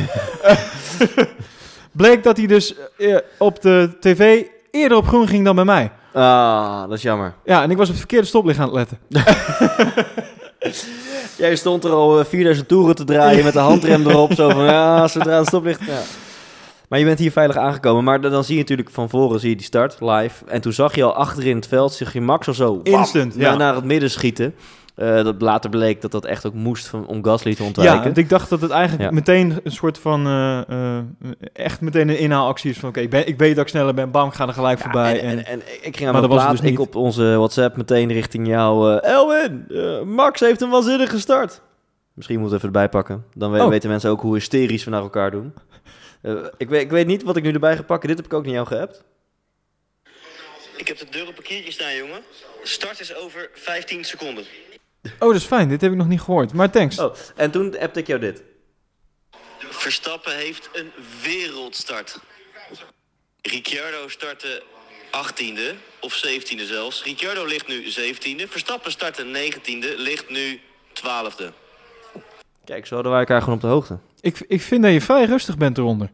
[1.91, 5.91] Bleek dat hij dus eh, op de tv eerder op groen ging dan bij mij.
[6.13, 7.33] Ah, dat is jammer.
[7.45, 8.97] Ja, en ik was op het verkeerde stoplicht aan het letten.
[11.37, 14.33] Jij stond er al eh, 4000 toeren te draaien met de handrem erop.
[14.33, 15.79] Zo van, ja, zodra het stoplicht...
[15.85, 15.99] Ja.
[16.87, 18.03] Maar je bent hier veilig aangekomen.
[18.03, 20.45] Maar dan zie je natuurlijk van voren zie je die start live.
[20.45, 22.75] En toen zag je al achterin het veld, zag je Max al zo...
[22.75, 23.55] bam, Instant, ja.
[23.55, 24.55] Naar het midden schieten.
[24.97, 27.95] Eh, dat later bleek dat dat echt ook moest van, om Gasly te ontwijken.
[27.97, 29.11] Ja, want ik dacht dat het eigenlijk Ja.
[29.15, 30.25] meteen een soort van...
[30.25, 31.03] eh, eh,
[31.53, 32.89] echt meteen een inhaalactie is van...
[32.89, 34.11] Oké, ik, ben- ik weet dat ik sneller ben.
[34.11, 35.19] Bam, ik ga er gelijk Ja, voorbij.
[35.21, 36.79] en, En, en, en ik ging aan Maar plaat, dus ik niet.
[36.79, 38.97] op onze WhatsApp meteen richting jou.
[38.99, 39.65] eh, Elwin,
[40.15, 41.61] Max heeft een waanzinnige start.
[42.13, 43.25] Misschien moeten we even erbij pakken.
[43.33, 43.69] Dan we- Oh.
[43.69, 45.53] weten mensen ook hoe hysterisch we naar elkaar doen.
[46.21, 48.07] Eh, ik, weet, ik weet niet wat ik nu erbij ga pakken.
[48.07, 49.03] Dit heb ik ook niet jou geappt.
[50.77, 52.19] Ik heb de deur op parkeertje staan, jongen.
[52.63, 54.43] Start is over 15 seconden.
[55.03, 55.69] Oh, dat is fijn.
[55.69, 56.53] Dit heb ik nog niet gehoord.
[56.53, 56.99] Maar thanks.
[56.99, 58.43] Oh, en toen appte ik jou dit.
[59.57, 60.91] Verstappen heeft een
[61.23, 62.19] wereldstart.
[63.41, 64.63] Ricciardo startte
[65.11, 67.03] 18e of 17e zelfs.
[67.03, 68.49] Ricciardo ligt nu 17e.
[68.49, 70.59] Verstappen startte 19e, ligt nu
[70.93, 71.45] 12e.
[72.65, 73.99] Kijk, zo hadden wij elkaar gewoon op de hoogte.
[74.21, 76.11] Ik, ik vind dat je vrij rustig bent eronder.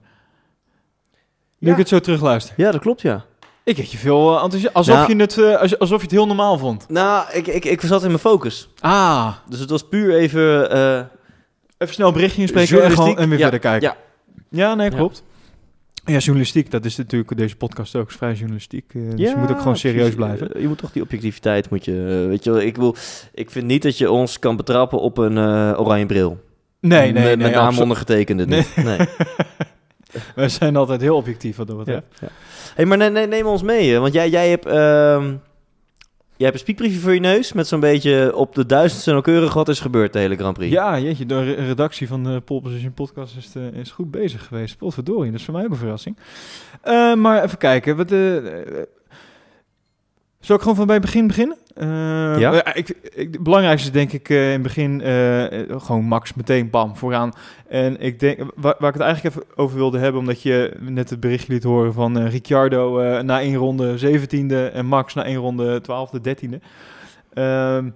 [1.58, 1.72] Nu Ja.
[1.72, 2.54] ik het zo terugluister.
[2.58, 3.26] Ja, dat klopt, ja.
[3.63, 4.76] Ik had je veel uh, enthousiast.
[4.76, 5.15] Alsof, Nou.
[5.15, 6.86] je het, eh, als- alsof je het heel normaal vond.
[6.89, 8.69] Nou, ik, ik, ik zat in mijn focus.
[8.80, 9.34] Ah.
[9.49, 10.71] Dus het was puur even...
[10.71, 10.99] eh,
[11.78, 13.88] Even snel berichtje inspreken en, gewoon, en weer Ja, verder kijken.
[13.89, 13.97] Ja,
[14.49, 14.95] Ja, nee, Ja.
[14.95, 15.23] klopt.
[16.06, 18.91] Ja, journalistiek, dat is natuurlijk deze podcast ook, is vrij journalistiek.
[18.93, 20.15] eh, dus je moet ook gewoon serieus precies.
[20.15, 20.54] blijven.
[20.54, 21.91] Eh, Je moet toch die objectiviteit, moet je,
[22.23, 22.95] eh, weet je wel, ik wil,
[23.34, 26.39] ik vind niet dat je ons kan betrappen op een eh, oranje bril.
[26.80, 27.67] Nee, nee, Met, nee.
[27.67, 28.45] met ondergetekende.
[28.45, 28.65] Nee.
[28.76, 28.86] niet.
[28.86, 28.97] Nee.
[30.36, 32.06] Wij zijn altijd heel objectief wat dat betreft.
[32.21, 32.28] ja.
[32.76, 35.34] hey, maar ne- ne- neem ons mee, want jij, jij hebt, ehm,
[36.38, 39.69] Jij hebt een speakbriefje voor je neus met zo'n beetje op de duizendste nauwkeurig wat
[39.69, 40.73] is gebeurd de hele Grand Prix.
[40.73, 44.47] Ja, jeetje, de re- redactie van de Pole Position Podcast is, eh, is goed bezig
[44.47, 44.78] geweest.
[44.78, 46.17] Potverdorie, dat is voor mij ook een verrassing.
[46.82, 47.95] Eh, maar even kijken.
[47.97, 48.43] Wat, eh, eh,
[50.45, 51.58] zal ik gewoon van bij het begin beginnen?
[51.75, 52.63] Eh, Ja.
[52.63, 55.01] eh, ik, ik, het belangrijkste is denk ik eh, in het begin
[55.79, 57.32] gewoon Max meteen bam vooraan.
[57.67, 61.10] En ik denk, waar, waar ik het eigenlijk even over wilde hebben, omdat je net
[61.10, 65.82] het berichtje liet horen van Ricciardo na één ronde 17e en Max na één ronde
[65.82, 66.60] 12e, 13e.
[67.34, 67.89] Ehm,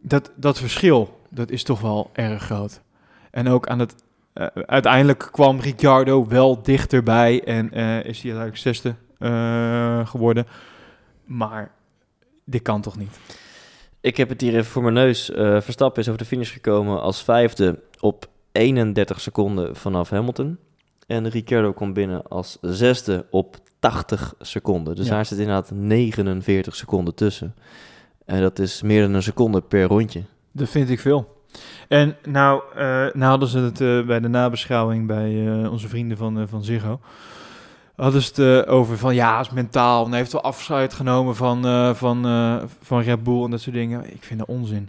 [0.00, 2.80] dat, dat verschil, dat is toch wel erg groot.
[3.30, 3.94] En ook aan het,
[4.66, 7.72] uiteindelijk kwam Ricciardo wel dichterbij en
[8.04, 8.94] is hij uiteindelijk zesde
[10.04, 10.46] geworden.
[11.24, 11.70] Maar
[12.44, 13.18] dit kan toch niet?
[14.00, 15.30] Ik heb het hier even voor mijn neus.
[15.30, 20.58] Eh, Verstappen is over de finish gekomen als vijfde op 31 seconden vanaf Hamilton.
[21.06, 24.94] En Ricciardo komt binnen als zesde op 80 seconden.
[24.94, 25.10] Dus Ja.
[25.14, 27.54] daar zit inderdaad 49 seconden tussen.
[28.24, 30.22] En dat is meer dan een seconde per rondje.
[30.52, 31.42] Dat vind ik veel.
[31.88, 36.48] En nou, eh, nou hadden ze het eh, bij de nabeschouwing bij onze vrienden van,
[36.48, 37.00] van Ziggo.
[37.96, 40.04] Hadden ze het eh, over van ja, is mentaal.
[40.04, 43.60] En hij heeft wel afscheid genomen van, eh, van, eh, van Red Bull en dat
[43.60, 44.12] soort dingen.
[44.14, 44.88] Ik vind dat onzin.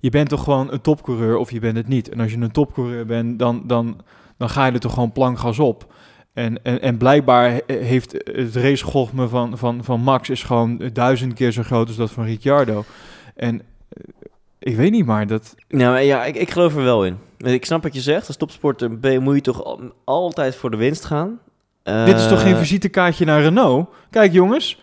[0.00, 2.08] Je bent toch gewoon een topcoureur of je bent het niet.
[2.08, 4.00] En als je een topcoureur bent, dan, dan,
[4.38, 5.92] dan ga je er toch gewoon plankgas op.
[6.32, 11.32] En, en, en blijkbaar he- heeft het racegolfme van, van, van Max is gewoon duizend
[11.34, 12.84] keer zo groot als dat van Ricciardo.
[13.36, 13.62] En
[14.58, 17.16] ik weet niet, maar dat, Nou ja, ik, ik geloof er wel in.
[17.38, 18.26] Ik snap wat je zegt.
[18.26, 21.38] Als topsporter moet je toch al- altijd voor de winst gaan.
[21.86, 23.88] Dit is toch geen Eh, visitekaartje naar Renault?
[24.10, 24.78] Kijk jongens,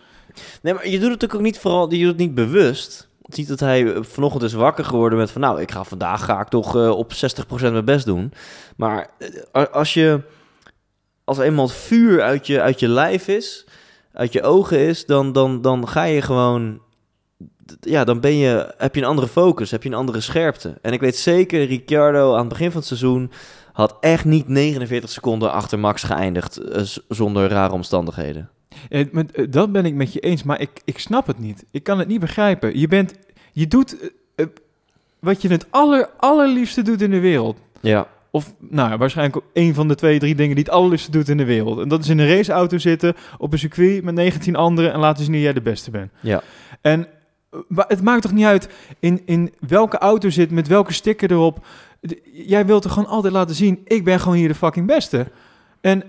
[0.62, 3.08] Nee, maar je doet het natuurlijk ook niet vooral, je doet het niet bewust.
[3.22, 6.24] Je ziet dat hij eh, vanochtend is wakker geworden met van, nou, ik ga vandaag
[6.24, 8.32] ga ik toch eh, op 60% mijn best doen.
[8.76, 9.10] Maar
[9.72, 10.20] als je,
[11.24, 13.66] als eenmaal het vuur uit je, uit je lijf is,
[14.12, 16.80] uit je ogen is, dan, dan, dan ga je gewoon,
[17.80, 20.78] ja, dan ben je, heb je een andere focus, heb je een andere scherpte.
[20.82, 23.30] En ik weet zeker, Ricciardo aan het begin van het seizoen
[23.74, 28.50] had echt niet 49 seconden achter Max geëindigd eh, zonder rare omstandigheden.
[28.88, 31.64] eh, eh, dat ben ik met je eens, maar ik, ik snap het niet.
[31.70, 32.78] Ik kan het niet begrijpen.
[32.78, 33.14] Je, bent,
[33.52, 33.96] je doet
[35.18, 37.58] wat je het aller, allerliefste doet in de wereld.
[37.80, 38.06] Ja.
[38.30, 41.44] Of nou, waarschijnlijk één van de twee, drie dingen die het allerliefste doet in de
[41.44, 41.78] wereld.
[41.78, 45.24] En dat is in een raceauto zitten op een circuit met 19 anderen en laten
[45.24, 46.10] zien dat jij de beste bent.
[46.20, 46.42] Ja.
[46.80, 47.06] En
[47.76, 51.66] het maakt toch niet uit in, in welke auto zit, met welke sticker erop.
[52.32, 55.26] Jij wilt er gewoon altijd laten zien, ik ben gewoon hier de fucking beste.
[55.80, 56.02] En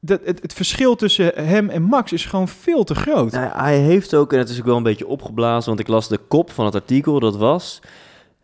[0.00, 3.32] dat, het, het verschil tussen hem en Max is gewoon veel te groot.
[3.32, 6.08] Nou, hij heeft ook, en het is ook wel een beetje opgeblazen, want ik las
[6.08, 7.80] de kop van het artikel, dat was...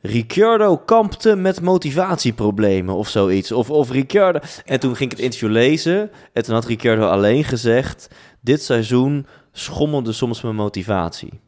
[0.01, 3.53] Ricciardo kampte met motivatieproblemen of zoiets.
[3.53, 4.39] Of, of Ricciardo...
[4.65, 8.09] En toen ging ik het interview lezen en toen had Ricciardo alleen gezegd...
[8.41, 11.41] Dit seizoen schommelde soms mijn motivatie.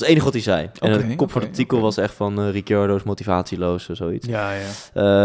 [0.00, 0.70] Dat is het enige wat hij zei.
[1.02, 4.26] en de kop van het artikel was echt van eh, Ricciardo is motivatieloos of zoiets.
[4.26, 4.60] Ja, ja.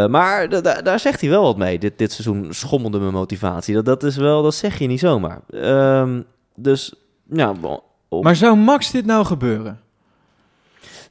[0.04, 1.80] Eh, maar da- da- daar zegt hij wel wat mee.
[1.80, 3.74] Dit, dit seizoen schommelde mijn motivatie.
[3.74, 5.40] Dat, dat is wel, dat zeg je niet zomaar.
[5.50, 6.22] Ehm,
[6.56, 6.94] dus,
[7.30, 7.80] ja, bon,
[8.10, 9.80] op- Maar zou Max dit nou gebeuren?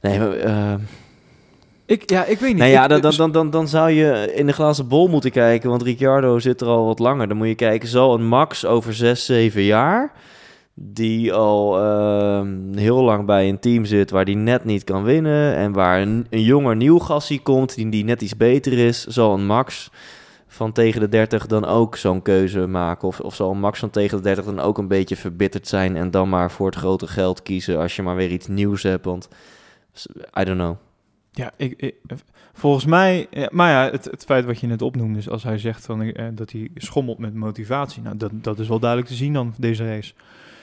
[0.01, 0.73] nee, maar, eh,
[1.85, 2.57] Ik, ja, ik weet niet.
[2.57, 5.81] nou ja, dan, dan, dan, dan zou je in de glazen bol moeten kijken, want
[5.81, 7.27] Ricciardo zit er al wat langer.
[7.27, 10.11] Dan moet je kijken, zal een Max over 6, 7 jaar,
[10.83, 15.55] die al ehm, heel lang bij een team zit waar die net niet kan winnen
[15.55, 19.33] en waar een, een jonger nieuw gassie komt die, die net iets beter is, zal
[19.33, 19.91] een Max
[20.47, 23.07] van tegen de 30 dan ook zo'n keuze maken?
[23.07, 25.95] Of, of zal een Max van tegen de 30 dan ook een beetje verbitterd zijn
[25.95, 29.05] en dan maar voor het grote geld kiezen als je maar weer iets nieuws hebt?
[29.05, 29.29] Want
[30.39, 30.75] I don't know.
[31.31, 31.93] Ja, ik,
[32.53, 35.85] volgens mij, maar ja, het, het feit wat je net opnoemde, is als hij zegt
[35.85, 39.33] van, eh, dat hij schommelt met motivatie, nou, dat, dat is wel duidelijk te zien
[39.33, 40.13] dan deze race.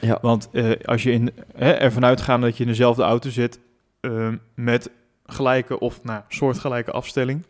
[0.00, 0.18] Ja.
[0.22, 3.58] Want eh, als je in, hè, ervan uitgaat dat je in dezelfde auto zit
[4.00, 4.90] eh, met
[5.26, 7.42] gelijke of nou, soortgelijke afstelling,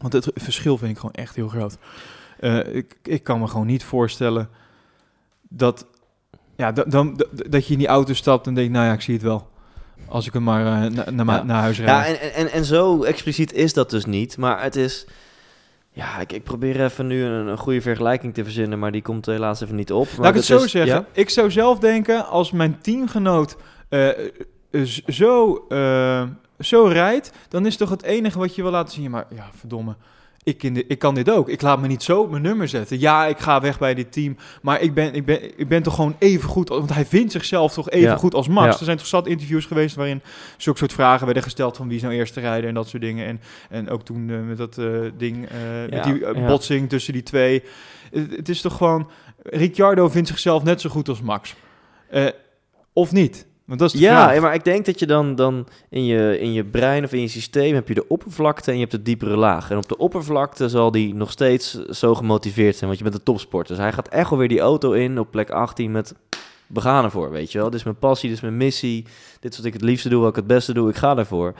[0.00, 1.76] want het verschil vind ik gewoon echt heel groot.
[2.40, 4.48] Eh, ik, ik kan me gewoon niet voorstellen
[5.48, 5.86] dat,
[6.56, 9.00] ja, da- dan, da- dat je in die auto stapt en denkt, nou ja, ik
[9.00, 9.48] zie het wel.
[10.08, 11.42] Als ik hem maar na- Ja.
[11.42, 11.90] naar huis rijd.
[12.08, 14.36] Ja, en, en, en zo expliciet is dat dus niet.
[14.36, 15.06] Maar het is.
[15.96, 19.26] Ja, ik, ik probeer even nu een, een goede vergelijking te verzinnen, maar die komt
[19.26, 20.06] helaas even niet op.
[20.10, 20.94] Maar Laat ik het zo is- zeggen.
[20.94, 21.04] ja?
[21.12, 23.56] Ik zou zelf denken, als mijn teamgenoot
[23.88, 26.22] eh, eh, zo, eh,
[26.58, 29.10] zo rijdt, dan is toch het enige wat je wil laten zien.
[29.10, 29.94] Maar ja, verdomme.
[30.44, 31.48] Ik, in de, ik kan dit ook.
[31.48, 33.00] Ik laat me niet zo op mijn nummer zetten.
[33.00, 34.36] Ja, ik ga weg bij dit team.
[34.62, 36.68] Maar ik ben, ik ben, ik ben toch gewoon even goed.
[36.68, 38.16] Want hij vindt zichzelf toch even Ja.
[38.16, 38.72] goed als Max.
[38.72, 38.78] Ja.
[38.78, 40.22] Er zijn toch zat interviews geweest waarin
[40.56, 43.26] zulke soort vragen werden gesteld van wie is nou eerste rijder en dat soort dingen.
[43.26, 47.12] En, en ook toen eh, met dat eh, ding, eh, Ja, met die botsing tussen
[47.12, 47.62] die twee.
[48.10, 49.10] Het, het is toch gewoon...
[49.42, 51.54] Ricciardo vindt zichzelf net zo goed als Max.
[52.92, 53.46] Of niet.
[53.64, 54.40] Want dat is de Ja, vraag.
[54.40, 57.28] maar ik denk dat je dan, dan in, je, in je brein of in je
[57.28, 59.70] systeem heb je de oppervlakte en je hebt de diepere laag.
[59.70, 63.22] En op de oppervlakte zal die nog steeds zo gemotiveerd zijn, want je bent een
[63.24, 63.74] topsporter.
[63.74, 66.14] Dus hij gaat echt wel weer die auto in op plek 18 met
[66.66, 67.66] we gaan ervoor, weet je wel.
[67.70, 69.04] Dit is mijn passie, dit is mijn missie.
[69.40, 71.54] Dit is wat ik het liefste doe, wat ik het beste doe, ik ga ervoor.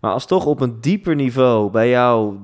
[0.00, 2.34] Maar als toch op een dieper niveau bij jou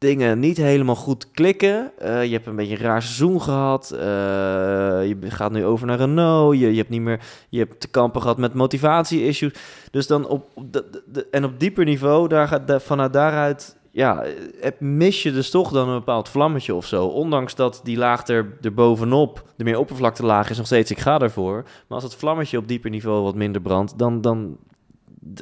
[0.00, 1.90] dingen niet helemaal goed klikken.
[1.98, 3.90] eh, je hebt een beetje een raar seizoen gehad.
[3.90, 6.58] eh, je gaat nu over naar Renault.
[6.58, 9.52] Je, hebt niet meer je hebt te kampen gehad met motivatie-issues.
[9.90, 13.12] Dus dan op, op de, de- de- en op dieper niveau, daar gaat, da- vanuit
[13.12, 17.06] daaruit, ja, eh, mis je dus toch dan een bepaald vlammetje of zo.
[17.06, 20.98] Ondanks dat die laag er, er bovenop, de meer oppervlakte laag is nog steeds, ik
[20.98, 21.62] ga ervoor.
[21.62, 24.56] Maar als het vlammetje op dieper niveau wat minder brandt, dan, dan,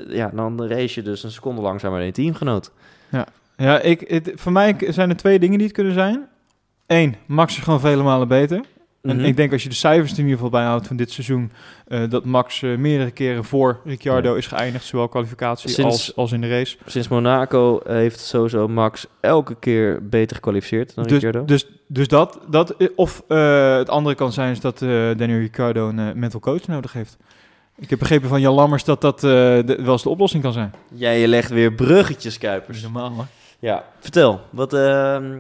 [0.09, 2.73] ja, dan race je dus een seconde langzamer dan je teamgenoot.
[3.11, 3.27] Ja,
[3.85, 6.27] ik, het, voor mij zijn er twee dingen die het kunnen zijn.
[6.87, 8.61] Eén, Max is gewoon vele malen beter.
[9.03, 9.25] En Mhm.
[9.25, 11.53] ik denk als je de cijfers er in ieder geval bijhoudt van dit seizoen,
[11.87, 14.37] eh, dat Max eh, meerdere keren voor Ricciardo Ja.
[14.37, 16.77] is geëindigd, zowel kwalificatie Sinds- als, als in de race.
[16.87, 21.45] Sinds Monaco heeft sowieso Max elke keer beter gekwalificeerd dan Dus, Ricciardo.
[21.45, 25.39] dus, dus dat, dat, eh, of eh, het andere kan zijn is dat eh Daniel
[25.39, 27.17] Ricciardo een eh, mental coach nodig heeft.
[27.77, 30.53] Ik heb begrepen van Jan Lammers dat dat eh, de, wel eens de oplossing kan
[30.53, 30.73] zijn.
[30.95, 32.83] Jij legt weer bruggetjes, Kuipers.
[32.83, 33.23] normaal, hè?
[33.59, 34.41] Ja, vertel.
[34.51, 35.39] Wat, ehm,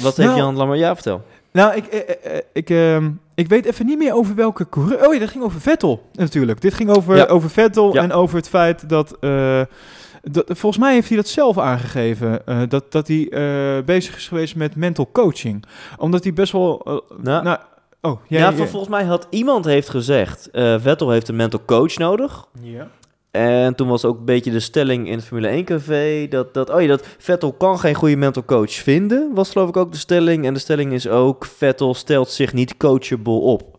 [0.00, 0.76] wat heeft Nou- Jan Lammer?
[0.76, 1.22] Ja, vertel.
[1.52, 5.06] Nou, ik, eh, eh, eh, ik, ehm, ik weet even niet meer over welke coureur...
[5.06, 6.60] Oh ja, dat ging over Vettel natuurlijk.
[6.60, 7.24] Dit ging over, Ja.
[7.24, 8.02] over Vettel Ja.
[8.02, 9.16] en over het feit dat...
[9.20, 9.60] eh,
[10.30, 12.46] dat volgens mij heeft hij dat zelf aangegeven.
[12.46, 15.64] eh, dat, dat hij eh, bezig is geweest met mental coaching.
[15.98, 16.80] Omdat hij best wel...
[17.22, 17.58] Nou, nou,
[18.00, 20.50] oh, jij, ja, jij- volgens mij had iemand heeft gezegd...
[20.50, 22.44] eh, Vettel heeft een mental coach nodig.
[22.60, 22.88] ja.
[23.36, 26.26] En toen was ook een beetje de stelling in het Formule 1 café...
[26.28, 29.30] Dat, dat, oh ja, dat Vettel kan geen goede mental coach vinden.
[29.34, 30.46] Was geloof ik ook de stelling.
[30.46, 31.44] En de stelling is ook...
[31.44, 33.78] Vettel stelt zich niet coachable op.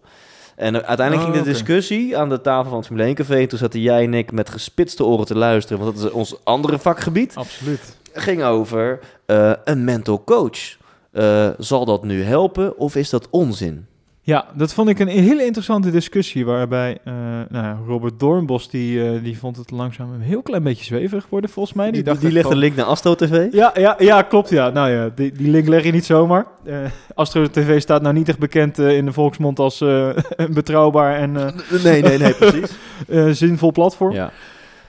[0.55, 1.49] En uiteindelijk Oh, ging de oké.
[1.59, 3.39] discussie aan de tafel van het Formule 1 café...
[3.39, 5.83] En toen zaten jij en ik met gespitste oren te luisteren...
[5.83, 7.35] want dat is ons andere vakgebied...
[7.35, 7.97] Absoluut.
[8.13, 10.77] ging over eh, een mental coach.
[11.11, 13.87] Eh, zal dat nu helpen of is dat onzin?
[14.27, 16.45] Ja, dat vond ik een hele interessante discussie.
[16.45, 17.13] Waarbij eh,
[17.49, 21.27] nou ja, Robert Doornbos, die, eh, die vond het langzaam een heel klein beetje zweverig
[21.29, 21.91] worden volgens mij.
[21.91, 23.47] Die, dacht die legt van- een link naar Astro TV.
[23.51, 24.49] Ja, ja, ja, klopt.
[24.49, 24.69] Ja.
[24.69, 26.45] Nou ja, die, die link leg je niet zomaar.
[26.65, 26.75] Eh
[27.13, 31.37] Astro TV staat nou niet echt bekend in de volksmond als eh, een betrouwbaar en
[31.37, 32.71] eh, Nee, nee, nee, precies.
[33.07, 34.13] eh, zinvol platform.
[34.13, 34.31] ja.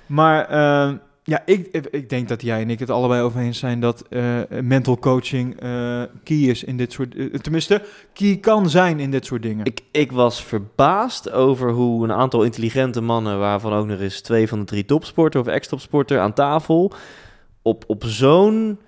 [0.06, 0.48] Maar
[1.26, 4.40] ja, ik, ik- denk dat jij en ik het allebei over eens zijn dat eh,
[4.62, 7.14] mental coaching eh, key is in dit soort...
[7.14, 9.64] eh, tenminste, key kan zijn in dit soort dingen.
[9.66, 14.48] Ik, ik was verbaasd over hoe een aantal intelligente mannen, waarvan ook nog eens twee
[14.48, 16.92] van de drie topsporter of ex-topsporter aan tafel,
[17.62, 18.78] op, op zo'n,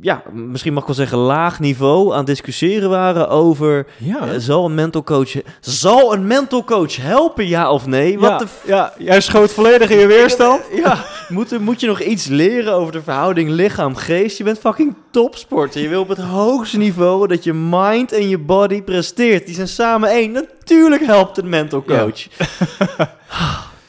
[0.00, 4.28] ja, misschien mag ik wel zeggen, laag niveau aan het discussiëren waren over, ja, eh,
[4.38, 8.18] zal een mental coach, zal een mental coach helpen, ja of nee?
[8.18, 10.60] Wat ja, de f- ja, jij schoot volledig in je weerstand.
[10.84, 14.38] Ja, moet, moet je nog iets leren over de verhouding lichaam-geest?
[14.38, 15.80] Je bent fucking topsporter.
[15.80, 19.46] Je wil op het hoogste niveau dat je mind en je body presteert.
[19.46, 20.32] Die zijn samen één.
[20.32, 21.98] Natuurlijk helpt een mental Ja.
[21.98, 22.26] coach.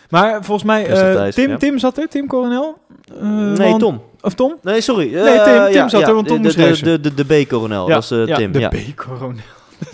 [0.09, 1.57] Maar volgens mij, eh, Tim.
[1.57, 2.77] Tim zat er, Tim Coronel?
[3.21, 4.01] Eh, nee, Tom.
[4.21, 4.55] Of Tom?
[4.61, 5.13] Nee, sorry.
[5.13, 7.43] Nee, Eh, Tim- Tim ja, zat ja, er, want Tom de, de, de, de, de
[7.43, 8.51] B-coronel, dat is eh, Tim.
[8.51, 8.69] de ja.
[8.69, 9.41] B-coronel.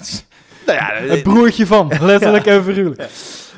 [0.65, 3.09] Nou ja, Het broertje van, letterlijk en figuurlijk.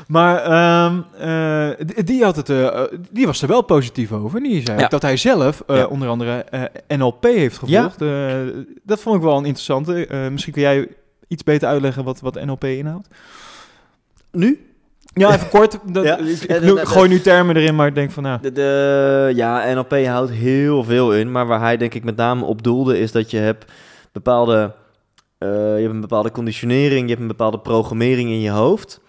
[0.08, 4.42] Maar ehm, eh, die, had het, eh, eh, die was er wel positief over.
[4.42, 4.88] Die zei Ja.
[4.88, 5.86] dat hij zelf eh, Ja.
[5.86, 8.02] onder andere eh, NLP heeft gevolgd.
[8.02, 8.34] Eh,
[8.84, 10.08] dat vond ik wel een interessante.
[10.08, 10.88] Eh, misschien kun jij
[11.28, 13.08] iets beter uitleggen wat, wat NLP inhoudt.
[14.32, 14.75] Nu?
[15.16, 15.80] Ja, even kort.
[15.94, 16.18] Dat, Ja.
[16.18, 18.42] Ik, gooi nu termen erin, maar ik denk van nou...
[18.42, 21.32] De, de, ja, NLP houdt heel veel in.
[21.32, 23.72] Maar waar hij denk ik met name op doelde is dat je hebt
[24.12, 24.74] bepaalde...
[25.38, 29.02] eh, je hebt een bepaalde conditionering, je hebt een bepaalde programmering in je hoofd.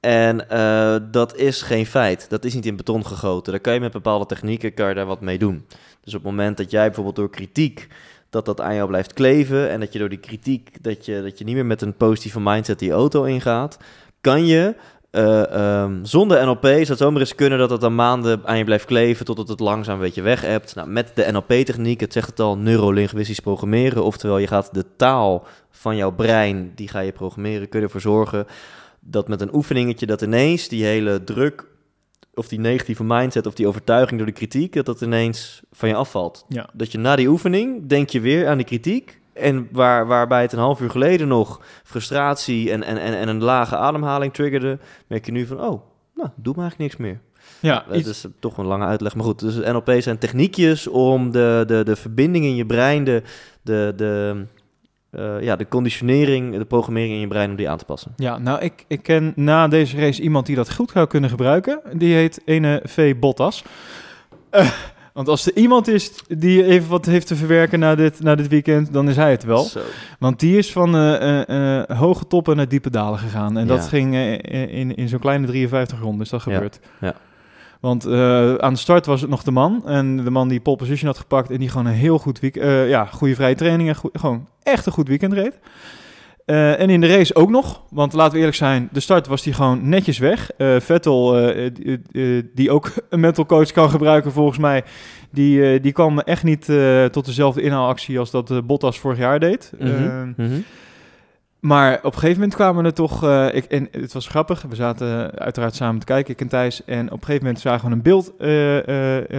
[0.00, 2.30] En eh, dat is geen feit.
[2.30, 3.52] Dat is niet in beton gegoten.
[3.52, 5.66] Daar kan je met bepaalde technieken kan je daar wat mee doen.
[6.00, 7.88] Dus op het moment dat jij bijvoorbeeld door kritiek
[8.30, 11.38] dat dat aan jou blijft kleven en dat je door die kritiek dat je, dat
[11.38, 13.78] je niet meer met een positieve mindset die auto ingaat,
[14.20, 14.74] kan je
[15.12, 18.64] eh, ehm, zonder NLP zou het zomaar eens kunnen dat het dan maanden aan je
[18.64, 20.74] blijft kleven totdat het langzaam een beetje weg hebt.
[20.74, 24.04] Nou, met de NLP-techniek, het zegt het al, neurolinguistisch programmeren.
[24.04, 28.00] Oftewel, je gaat de taal van jouw brein, die ga je programmeren, kun je ervoor
[28.00, 28.46] zorgen
[29.00, 31.66] dat met een oefeningetje dat ineens die hele druk
[32.34, 35.94] of die negatieve mindset of die overtuiging door de kritiek, dat dat ineens van je
[35.94, 36.44] afvalt.
[36.48, 36.68] Ja.
[36.72, 39.20] Dat je na die oefening denk je weer aan die kritiek.
[39.42, 43.42] En waar, waarbij het een half uur geleden nog frustratie en, en, en, en een
[43.42, 45.82] lage ademhaling triggerde, merk je nu van, oh,
[46.14, 47.20] nou, doe maar eigenlijk niks meer.
[47.60, 49.38] Ja, Dat iets- is toch een lange uitleg, maar goed.
[49.40, 53.22] Dus NLP zijn techniekjes om de, de, de verbinding in je brein, de,
[53.62, 54.44] de, de,
[55.10, 58.12] eh, ja, de conditionering, de programmering in je brein om die aan te passen.
[58.16, 61.80] Ja, nou, ik, ik ken na deze race iemand die dat goed zou kunnen gebruiken.
[61.92, 63.16] Die heet ene V.
[63.16, 63.64] Bottas.
[64.50, 64.70] Eh,
[65.12, 68.48] want als er iemand is die even wat heeft te verwerken na dit, na dit
[68.48, 69.62] weekend, dan is hij het wel.
[69.64, 69.80] Zo.
[70.18, 73.58] Want die is van eh, eh, eh, hoge toppen naar diepe dalen gegaan.
[73.58, 76.80] En dat ging in, in zo'n kleine 53 ronden is dat Ja, gebeurd.
[77.00, 77.14] ja.
[77.80, 78.06] Want
[78.60, 79.82] aan de start was het nog de man.
[79.86, 81.50] En de man die pole position had gepakt.
[81.50, 82.54] En die gewoon een heel goed week,
[82.88, 83.88] ja, goede vrije training.
[83.88, 85.58] En goe- gewoon echt een goed weekend reed.
[86.52, 87.82] Eh, en in de race ook nog.
[87.90, 90.50] Want laten we eerlijk zijn, de start was die gewoon netjes weg.
[90.56, 94.84] Eh, Vettel, eh, die, die ook een mental coach kan gebruiken volgens mij.
[95.30, 96.64] Die, die kwam echt niet
[97.12, 99.72] tot dezelfde inhaalactie als dat Bottas vorig jaar deed.
[99.78, 100.60] Mhm, Eh, mhm.
[101.60, 103.24] maar op een gegeven moment kwamen er toch...
[103.52, 104.64] ik, en het was grappig.
[104.68, 106.84] We zaten uiteraard samen te kijken, ik en Thijs.
[106.84, 108.32] En op een gegeven moment zagen we een beeld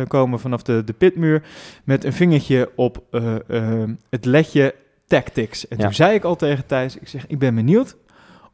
[0.07, 1.43] komen vanaf de, de pitmuur...
[1.83, 3.03] met een vingertje op
[4.09, 4.73] het ledje
[5.21, 5.67] tactics.
[5.67, 5.83] En Ja.
[5.83, 7.95] toen zei ik al tegen Thijs, ik zeg, ik ben benieuwd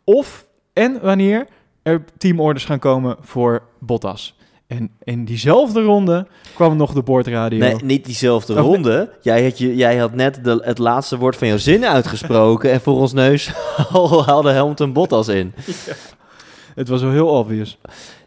[0.04, 1.48] of en wanneer
[1.84, 4.38] er teamorders gaan komen voor Bottas.
[4.68, 7.60] En in diezelfde ronde kwam nog de boordradio.
[7.60, 8.68] Nee, niet diezelfde Oh, nee.
[8.70, 9.14] ronde.
[9.22, 12.72] Jij had, je, jij had net de, het laatste woord van jouw zin uitgesproken.
[12.72, 13.52] en voor ons neus
[13.92, 15.54] al haalde Hamilton Bottas in.
[16.76, 17.78] Het was wel heel obvious.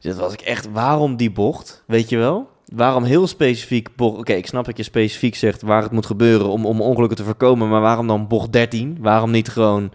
[0.01, 1.83] Dus dat was ik echt, waarom die bocht?
[1.87, 2.49] Weet je wel?
[2.75, 4.19] Waarom heel specifiek bocht?
[4.19, 7.25] Oké, ik snap dat je specifiek zegt waar het moet gebeuren om, om ongelukken te
[7.25, 7.69] voorkomen.
[7.69, 8.97] Maar waarom dan bocht 13?
[9.01, 9.93] Waarom niet gewoon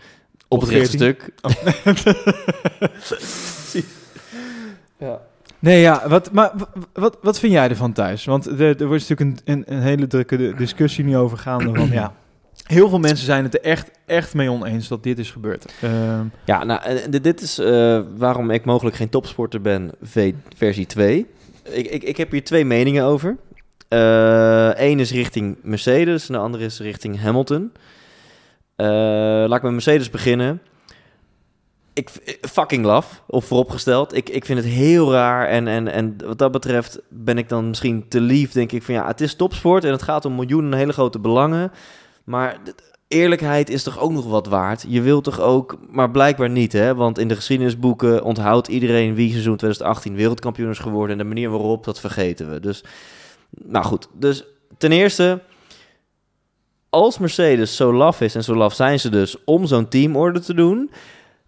[0.47, 1.15] op het rechte 14?
[1.17, 1.33] stuk?
[4.99, 5.19] ja.
[5.59, 6.51] Nee, ja, wat, maar
[6.93, 8.25] wat, wat vind jij ervan thuis?
[8.25, 11.73] Want er, er wordt natuurlijk een, een, een hele drukke di- discussie nu over gaande.
[11.79, 12.13] Van, ja,
[12.63, 15.65] heel veel mensen zijn het er echt, echt mee oneens dat dit is gebeurd.
[15.81, 21.25] Ehm, Ja, nou, dit is eh, waarom ik mogelijk geen topsporter ben, v versie 2.
[21.69, 23.37] Ik, ik, ik heb hier twee meningen over.
[24.77, 27.71] Eén is richting Mercedes en de andere is richting Hamilton.
[28.75, 28.87] Eh,
[29.47, 30.61] laat ik met Mercedes beginnen.
[31.93, 32.09] Ik
[32.41, 34.15] fucking love, of vooropgesteld.
[34.15, 37.67] Ik, ik vind het heel raar en, en, en wat dat betreft ben ik dan
[37.67, 38.51] misschien te lief.
[38.51, 41.71] Denk ik van ja, het is topsport en het gaat om miljoenen hele grote belangen.
[42.23, 42.57] Maar
[43.07, 44.85] eerlijkheid is toch ook nog wat waard?
[44.87, 46.95] Je wilt toch ook, maar blijkbaar niet, hè?
[46.95, 51.11] Want in de geschiedenisboeken onthoudt iedereen wie seizoen 2018 wereldkampioen is geworden.
[51.11, 52.59] En de manier waarop, dat vergeten we.
[52.59, 52.83] Dus,
[53.49, 54.07] nou goed.
[54.13, 54.43] Dus
[54.77, 55.41] ten eerste,
[56.89, 60.53] als Mercedes zo laf is, en zo laf zijn ze dus, om zo'n teamorde te
[60.53, 60.91] doen,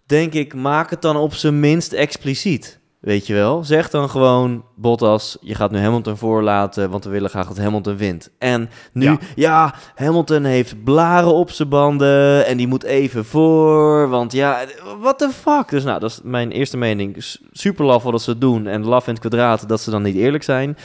[0.06, 2.79] denk ik, maak het dan op zijn minst expliciet.
[3.00, 3.64] Weet je wel?
[3.64, 7.96] Zeg dan gewoon, Bottas, je gaat nu Hamilton voorlaten, want we willen graag dat Hamilton
[7.96, 8.30] wint.
[8.38, 9.74] En nu, ja, Ja.
[9.94, 14.64] Hamilton heeft blaren op zijn banden en die moet even voor, want ja,
[15.00, 15.68] what the fuck?
[15.68, 17.16] Dus nou, dat is mijn eerste mening.
[17.52, 20.44] Super laf wat ze doen en laf in het kwadraat dat ze dan niet eerlijk
[20.44, 20.76] zijn.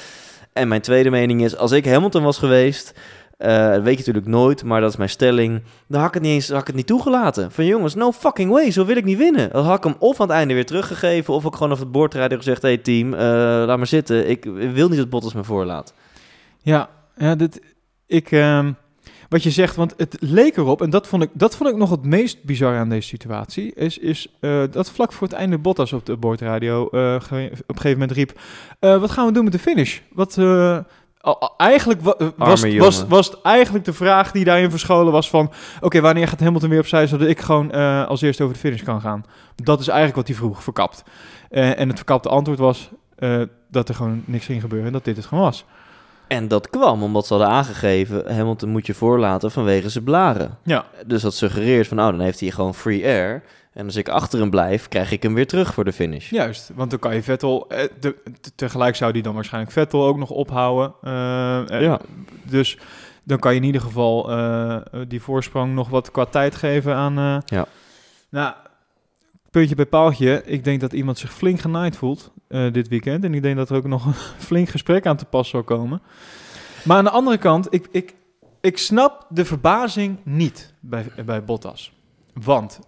[0.54, 2.94] En mijn tweede mening is, als ik Hamilton was geweest,
[3.38, 5.62] eh, dat weet je natuurlijk nooit, maar dat is mijn stelling.
[5.88, 7.52] Dan had ik het niet eens had ik het niet toegelaten.
[7.52, 9.50] Van jongens, no fucking way, zo wil ik niet winnen.
[9.52, 11.92] Dan had ik hem of aan het einde weer teruggegeven, of ook gewoon op het
[11.92, 13.20] boordrijder gezegd: hey team, eh,
[13.66, 14.30] laat maar zitten.
[14.30, 14.44] Ik
[14.74, 15.94] wil niet dat Bottas me voorlaat.
[16.62, 17.62] ja, ja dit,
[18.08, 18.72] ik, ehm,
[19.30, 21.90] wat je zegt, want het leek erop, en dat vond ik, dat vond ik nog
[21.90, 25.94] het meest bizar aan deze situatie, is, is eh, dat vlak voor het einde Bottas
[25.94, 28.40] op de boordradio op een gegeven moment riep,
[28.80, 30.00] wat gaan we doen met de finish?
[30.12, 30.38] Wat...
[31.26, 34.70] al- al- Eigenlijk wa- eh, was, Arme was, was het eigenlijk de vraag die daarin
[34.70, 35.52] verscholen was van...
[35.82, 38.84] Oké, wanneer gaat Hamilton weer opzij, zodat ik gewoon eh, als eerste over de finish
[38.84, 39.26] kan gaan?
[39.56, 41.04] Dat is eigenlijk wat hij vroeg, verkapt.
[41.50, 42.90] Eh, en het verkapte antwoord was
[43.72, 45.66] dat er gewoon niks ging gebeuren en dat dit het gewoon was.
[46.28, 50.58] En dat kwam omdat ze hadden aangegeven: Hamilton moet je voorlaten vanwege zijn blaren.
[50.64, 53.44] Ja, Dus dat suggereert van, oh, dan heeft hij gewoon free air.
[53.76, 56.30] En als ik achter hem blijf, krijg ik hem weer terug voor de finish.
[56.30, 56.72] juist.
[56.76, 57.70] Want dan kan je Vettel...
[57.70, 58.16] eh, de-
[58.56, 60.94] tegelijk zou die dan waarschijnlijk Vettel ook nog ophouden.
[61.02, 62.00] Eh, eh, Ja.
[62.44, 62.78] Dus
[63.24, 67.42] dan kan je in ieder geval eh, die voorsprong nog wat qua tijd geven aan...
[67.46, 67.66] Ja.
[68.30, 68.54] Nou,
[69.52, 70.44] puntje bij paaltje.
[70.46, 72.32] Ik denk dat iemand zich flink genaaid voelt
[72.72, 73.24] dit weekend.
[73.24, 74.14] En ik denk dat er ook nog een
[74.48, 76.02] flink gesprek aan te pas zal komen.
[76.84, 78.14] Maar aan de andere kant, ik, ik,
[78.62, 81.92] ik snap de verbazing niet bij, bij Bottas.
[82.34, 82.80] Want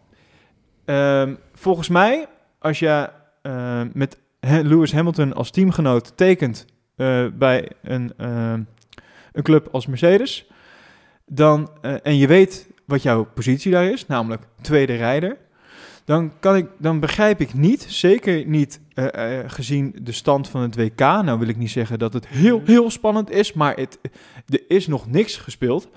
[0.88, 2.28] ehm, volgens mij,
[2.60, 3.10] als je
[3.42, 6.66] eh, met Lewis Hamilton als teamgenoot tekent
[6.98, 8.62] eh, bij een, ehm,
[9.32, 10.48] een club als Mercedes,
[11.26, 15.38] dan, eh, en je weet wat jouw positie daar is, namelijk tweede rijder,
[16.06, 20.76] dan, kan ik, dan begrijp ik niet, zeker niet eh, gezien de stand van het
[20.76, 21.00] WK.
[21.00, 24.00] Nou wil ik niet zeggen dat het heel, heel spannend is, maar het,
[24.48, 25.90] er is nog niks gespeeld.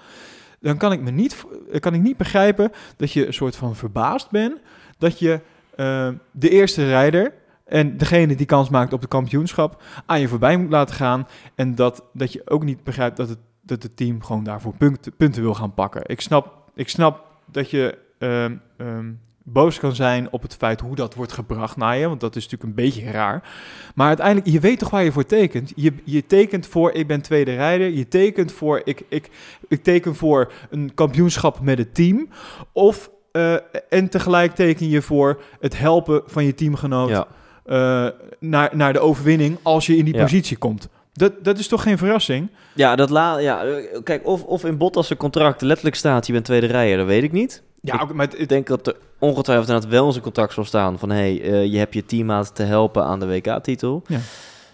[0.60, 1.44] Dan kan ik, me niet,
[1.78, 4.60] kan ik niet begrijpen dat je een soort van verbaasd bent
[5.00, 5.40] dat je
[5.76, 7.32] eh, de eerste rijder
[7.64, 11.26] en degene die kans maakt op de kampioenschap aan je voorbij moet laten gaan.
[11.54, 15.16] En dat, dat je ook niet begrijpt dat het, dat het team gewoon daarvoor punten,
[15.16, 16.02] punten wil gaan pakken.
[16.06, 20.94] Ik snap, ik snap dat je ehm, ehm, boos kan zijn op het feit hoe
[20.94, 23.50] dat wordt gebracht naar je, want dat is natuurlijk een beetje raar.
[23.94, 25.72] Maar uiteindelijk, je weet toch waar je voor tekent?
[25.76, 29.30] Je, je tekent voor ik ben tweede rijder, je tekent voor ik, ik,
[29.68, 32.28] ik teken voor een kampioenschap met het team,
[32.72, 33.54] of eh,
[33.88, 37.26] en tegelijk teken je voor het helpen van je teamgenoot Ja.
[37.64, 38.06] eh,
[38.38, 40.22] naar, naar de overwinning als je in die Ja.
[40.22, 40.88] positie komt.
[41.12, 42.48] Dat, dat is toch geen verrassing?
[42.74, 46.44] Ja, dat la ja, eh, kijk, of, of in Bottas' contract letterlijk staat, je bent
[46.44, 47.62] tweede rijder, dat weet ik niet.
[47.80, 50.52] Ja, Ik- ook met het, Ik denk dat er ongetwijfeld inderdaad wel in zijn contract
[50.52, 51.10] zal staan van...
[51.10, 54.02] hé, hey, je hebt je teammaat te helpen aan de WK-titel.
[54.06, 54.18] Ja.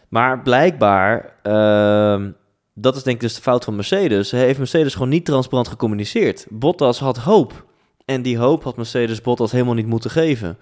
[0.09, 2.31] Maar blijkbaar, ehm,
[2.75, 4.31] dat is denk ik dus de fout van Mercedes...
[4.31, 6.47] heeft Mercedes gewoon niet transparant gecommuniceerd.
[6.51, 7.65] Bottas had hoop.
[8.07, 10.59] En die hoop had Mercedes Bottas helemaal niet moeten geven.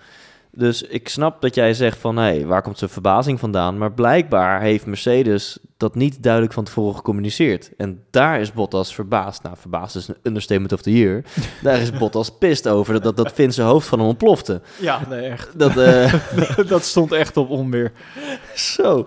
[0.51, 2.16] Dus ik snap dat jij zegt van...
[2.16, 3.78] hé, hey, waar komt zijn verbazing vandaan?
[3.78, 7.70] Maar blijkbaar heeft Mercedes dat niet duidelijk van tevoren gecommuniceerd.
[7.76, 9.42] En daar is Bottas verbaasd.
[9.42, 11.24] Nou, verbaasd is een understatement of the year.
[11.62, 14.61] Daar is Bottas pist over dat, dat, dat Vin zijn hoofd van hem ontplofte.
[14.80, 15.59] ja, nee, echt.
[15.59, 16.14] Dat, eh,
[16.68, 17.92] dat stond echt op onweer.
[18.55, 19.07] zo.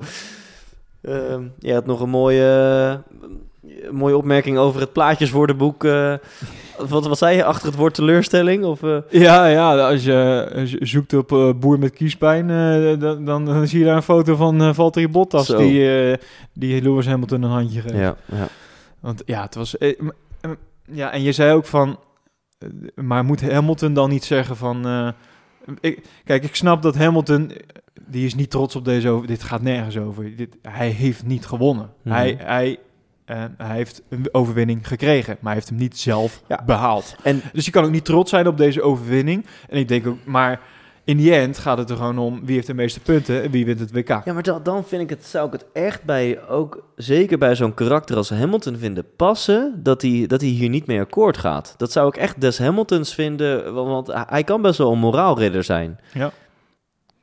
[1.01, 3.01] Ehm je had nog een mooie,
[3.91, 5.83] mooie opmerking over het plaatjeswoordenboek.
[6.89, 8.63] Wat, wat zei je, achter het woord teleurstelling?
[8.63, 13.45] Of, eh, Ja, ja, als je, zoekt op eh, boer met kiespijn, eh, dan, dan,
[13.45, 15.57] dan zie je daar een foto van eh Valtteri Bottas Zo.
[15.57, 16.17] die,
[16.53, 17.93] die Lewis Hamilton een handje geeft.
[17.95, 18.47] ja, ja.
[18.99, 19.77] Want ja, het was.
[19.77, 19.95] eh,
[20.91, 21.99] ja, en je zei ook van.
[22.95, 25.13] maar moet Hamilton dan niet zeggen van.
[25.79, 27.51] ik, kijk, ik snap dat Hamilton.
[28.09, 29.27] Die is niet trots op deze over.
[29.27, 30.35] Dit gaat nergens over.
[30.35, 31.89] Dit, hij heeft niet gewonnen.
[32.01, 32.15] Mhm.
[32.15, 32.77] Hij, hij,
[33.27, 35.33] eh, hij heeft een overwinning gekregen.
[35.33, 36.63] Maar hij heeft hem niet zelf Ja.
[36.65, 37.15] behaald.
[37.23, 39.45] En Dus je kan ook niet trots zijn op deze overwinning.
[39.69, 40.17] En ik denk ook.
[40.25, 40.59] Maar
[41.03, 42.45] in die end gaat het er gewoon om.
[42.45, 44.07] Wie heeft de meeste punten en wie wint het WK.
[44.25, 47.55] Ja, maar dan, dan vind ik het, zou ik het echt bij, ook zeker bij
[47.55, 51.73] zo'n karakter als Hamilton vinden passen, dat hij, dat hij hier niet mee akkoord gaat.
[51.77, 55.99] Dat zou ik echt des Hamiltons vinden, want, hij- kan best wel een moraalridder zijn.
[56.13, 56.31] Ja.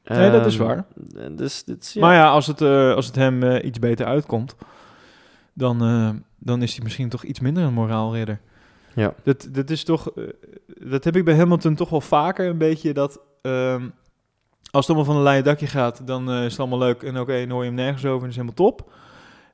[0.05, 0.85] Nee, dat is Ehm, waar.
[1.31, 2.01] Dus, dit ja.
[2.01, 4.57] Maar ja, als het, eh, als het hem eh, iets beter uitkomt,
[5.55, 8.41] dan, eh, dan is hij misschien toch iets minder een moraalridder.
[8.95, 9.15] Ja.
[9.23, 10.25] Dat, dat is toch, eh,
[10.67, 13.89] dat heb ik bij Hamilton toch wel vaker een beetje dat, ehm,
[14.71, 17.21] als het allemaal van een leien dakje gaat, dan eh, is het allemaal leuk en
[17.21, 18.93] oké, dan hoor je hem nergens over en is helemaal top.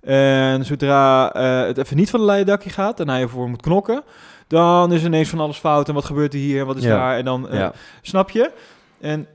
[0.01, 1.31] En zodra
[1.67, 4.03] het even niet van een leien dakje gaat en hij ervoor moet knokken,
[4.47, 6.97] dan is ineens van alles fout en wat gebeurt er hier en wat is Ja.
[6.97, 7.73] daar en dan, ja.
[8.03, 8.53] snap je?
[9.01, 9.27] En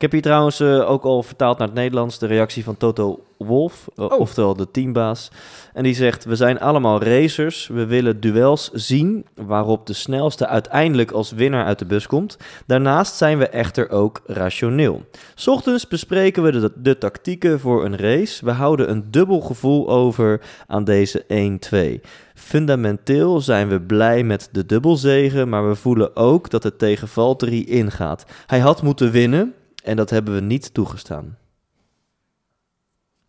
[0.00, 3.24] Ik heb hier trouwens eh, ook al vertaald naar het Nederlands de reactie van Toto
[3.36, 4.20] Wolf, eh, Oh.
[4.20, 5.30] oftewel de teambaas.
[5.72, 7.66] En die zegt: We zijn allemaal racers.
[7.66, 12.36] We willen duels zien waarop de snelste uiteindelijk als winnaar uit de bus komt.
[12.66, 15.02] Daarnaast zijn we echter ook rationeel.
[15.34, 18.44] 's Ochtends bespreken we de, de tactieken voor een race.
[18.44, 22.00] We houden een dubbel gevoel over aan deze 1-2.
[22.34, 27.64] Fundamenteel zijn we blij met de dubbelzegen, maar we voelen ook dat het tegen Valtteri
[27.64, 28.24] ingaat.
[28.46, 31.38] Hij had moeten winnen en dat hebben we niet toegestaan.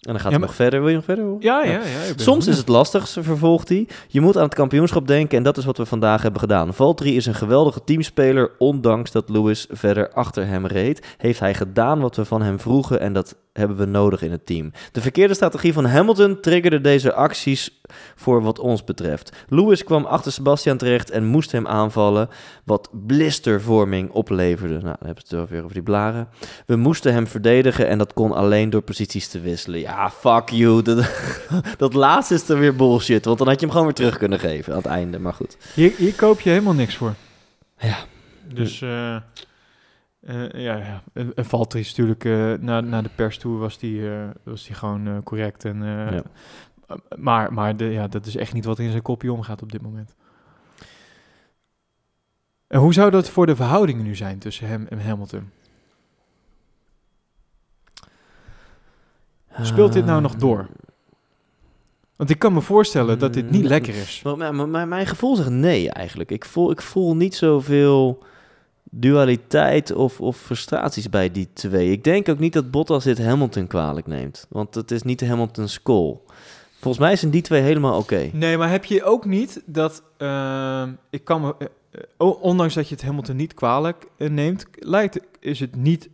[0.02, 0.80] En dan gaat Ja, maar- nog verder.
[0.80, 1.82] Wil je nog verder ja, ja, ja.
[2.16, 3.88] Soms is het lastig, vervolgt hij.
[4.08, 6.74] Je moet aan het kampioenschap denken en dat is wat we vandaag hebben gedaan.
[6.74, 8.52] Valtteri is een geweldige teamspeler.
[8.58, 13.00] Ondanks dat Lewis verder achter hem reed, heeft hij gedaan wat we van hem vroegen
[13.00, 14.72] en dat hebben we nodig in het team.
[14.92, 17.82] De verkeerde strategie van Hamilton triggerde deze acties
[18.16, 19.32] voor wat ons betreft.
[19.48, 22.30] Lewis kwam achter Sebastian terecht en moest hem aanvallen,
[22.64, 24.74] wat blistervorming opleverde.
[24.74, 26.28] Nou, dan hebben we het weer over die blaren.
[26.66, 29.80] We moesten hem verdedigen en dat kon alleen door posities te wisselen.
[29.80, 30.82] Ja, fuck you.
[30.82, 31.10] Dat,
[31.78, 34.40] dat laatste is dan weer bullshit, want dan had je hem gewoon weer terug kunnen
[34.40, 35.20] geven aan het einde.
[35.20, 35.58] Maar goed.
[35.74, 37.14] Hier, hier koop je helemaal niks voor.
[37.78, 37.98] Ja.
[38.54, 39.16] Dus eh,
[40.22, 41.04] eh, ja, ja.
[41.14, 44.66] En, en Valtteri is natuurlijk eh na, na de pers toe was die, eh, was
[44.66, 45.66] die gewoon correct.
[45.66, 46.24] En, Ja.
[47.18, 49.82] Maar, maar de, ja, dat is echt niet wat in zijn kopje omgaat op dit
[49.82, 50.16] moment.
[52.68, 55.50] En hoe zou dat voor de verhoudingen nu zijn tussen hem en Hamilton?
[59.62, 60.68] Speelt dit nou nog door?
[62.16, 64.22] Want ik kan me voorstellen dat dit niet Mm, lekker is.
[64.24, 66.32] Maar, maar, maar mijn gevoel zegt nee eigenlijk.
[66.32, 68.24] Ik voel, ik voel niet zoveel
[68.94, 71.92] dualiteit of, of frustraties bij die twee.
[71.92, 74.46] Ik denk ook niet dat Bottas dit Hamilton kwalijk neemt.
[74.50, 76.18] Want het is niet Hamilton's call.
[76.80, 78.30] Volgens mij zijn die twee helemaal oké.
[78.34, 80.04] Nee, maar heb je ook niet dat...
[80.18, 81.56] ehm, ik kan me...
[81.60, 81.68] eh,
[82.18, 84.66] eh, ondanks dat je het Hamilton niet kwalijk eh, neemt...
[84.74, 86.10] Lijkt, is het niet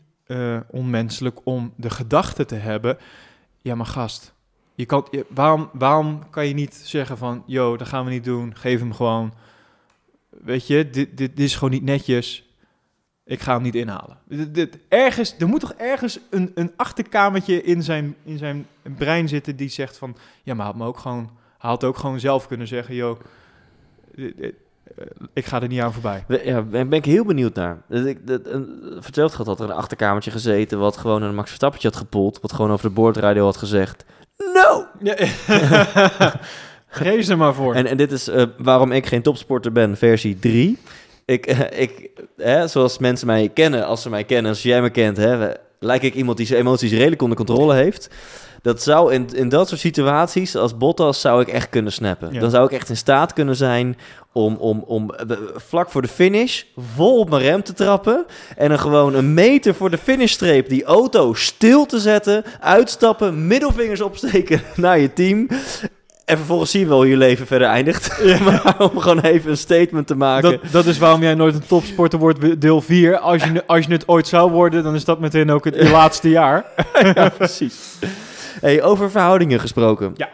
[0.71, 2.97] onmenselijk om de gedachte te hebben...
[3.61, 4.34] Ja, maar gast...
[4.75, 7.43] Je kan, je- waarom, waarom kan je niet zeggen van...
[7.45, 8.55] Yo, dat gaan we niet doen.
[8.55, 9.34] Geef hem gewoon...
[10.30, 12.47] Weet je, dit, dit is gewoon niet netjes.
[13.28, 14.17] Ik ga hem niet inhalen.
[14.88, 18.67] Ergens, er moet toch ergens een, een achterkamertje in zijn, in zijn
[18.97, 19.55] brein zitten...
[19.55, 20.15] die zegt van...
[20.43, 21.30] Ja, maar had me ook gewoon...
[21.57, 23.17] Had ook gewoon zelf kunnen zeggen...
[24.15, 24.53] Dit-
[24.97, 26.25] eh, ik ga er niet aan voorbij.
[26.28, 27.78] Ja, ben, ben ik heel benieuwd naar.
[28.99, 30.80] Verteld gaat dat er een achterkamertje gezeten...
[30.80, 32.39] wat gewoon een Max Verstappetje had gepoeld...
[32.41, 34.05] wat gewoon over de boordradio had gezegd...
[34.53, 34.86] No!
[36.88, 37.75] Gees er maar voor.
[37.75, 40.78] En, en dit is eh, waarom ik geen topsporter ben, versie 3.
[41.28, 44.89] Ik, eh, ik hè, zoals mensen mij kennen, als ze mij kennen, als jij me
[44.89, 48.09] kent, hè, lijk ik iemand die zijn emoties redelijk onder controle heeft.
[48.61, 52.34] Dat zou in, in dat soort situaties, als Bottas, zou ik echt kunnen snappen.
[52.34, 52.39] Ja.
[52.39, 53.97] Dan zou ik echt in staat kunnen zijn
[54.32, 56.63] om, om, om eh, vlak voor de finish
[56.95, 58.25] vol op mijn rem te trappen.
[58.57, 64.01] En dan gewoon een meter voor de finishstreep die auto stil te zetten, uitstappen, middelvingers
[64.01, 65.47] opsteken naar je team.
[66.28, 68.23] En vervolgens zie je wel hoe je leven verder eindigt.
[68.45, 70.51] maar om gewoon even een statement te maken.
[70.51, 73.17] Dat, dat is waarom jij nooit een topsporter wordt, deel 4.
[73.17, 75.89] Als je, als je het ooit zou worden, dan is dat meteen ook het je
[75.99, 76.65] laatste jaar.
[77.13, 77.99] ja, precies.
[78.61, 80.13] Hey, over verhoudingen gesproken.
[80.15, 80.30] Ja.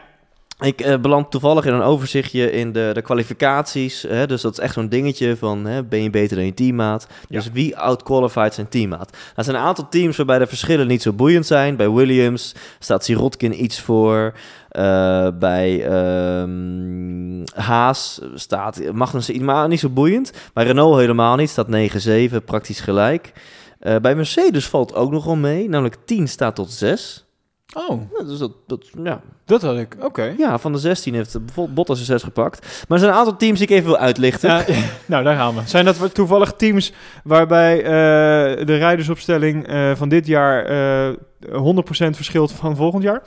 [0.60, 4.02] Ik eh, beland toevallig in een overzichtje in de, de kwalificaties.
[4.02, 7.08] Hè, dus dat is echt zo'n dingetje van, hè, ben je beter dan je teammaat?
[7.30, 9.18] Dus wie outqualified zijn teammaat?
[9.36, 11.76] Er zijn een aantal teams waarbij de verschillen niet zo boeiend zijn.
[11.76, 14.34] Bij Williams staat Sirotkin iets voor.
[14.70, 20.32] Eh, bij ehm, Haas staat Magnussen iets, maar niet zo boeiend.
[20.54, 23.34] Bij Renault helemaal niet, staat 9-7, praktisch gelijk.
[23.80, 27.26] Eh, bij Mercedes valt ook nog wel mee, namelijk 10 staat tot 6.
[27.74, 29.22] Oh, Ja, dus dat, dat, ja.
[29.46, 29.96] Dat had ik.
[30.00, 30.34] Oké.
[30.38, 32.62] ja, van de 16 heeft bijvoorbeeld Bottas een 6 gepakt.
[32.62, 34.50] Maar er zijn een aantal teams die ik even wil uitlichten.
[34.50, 34.64] Ja,
[35.06, 35.62] nou, daar gaan we.
[35.66, 41.14] Zijn dat toevallig teams waarbij eh, de rijdersopstelling eh, van dit jaar eh
[41.52, 43.22] 100% verschilt van volgend jaar?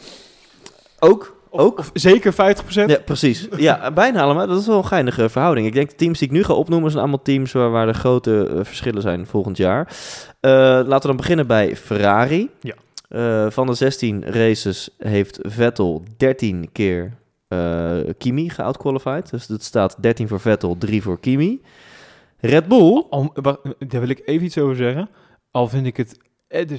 [0.99, 1.79] Ook, Of, ook.
[1.79, 2.37] of zeker 50%?
[2.69, 3.49] Ja, precies.
[3.57, 4.47] Ja, bijna allemaal.
[4.47, 5.67] Dat is wel een geinige verhouding.
[5.67, 7.93] Ik denk de teams die ik nu ga opnoemen zijn allemaal teams waar, waar de
[7.95, 9.89] grote eh, verschillen zijn volgend jaar.
[10.41, 12.51] Eh, laten we dan beginnen bij Ferrari.
[12.61, 12.75] Ja.
[13.17, 17.13] Eh, van de 16 races heeft Vettel 13 keer
[17.49, 19.31] eh, Kimi geoutqualified.
[19.31, 21.63] Dus dat staat 13 voor Vettel, 3 voor Kimi.
[22.39, 23.05] Red Bull.
[23.79, 25.09] Daar wil ik even iets over zeggen.
[25.51, 26.19] Al vind ik het...
[26.49, 26.79] Eh,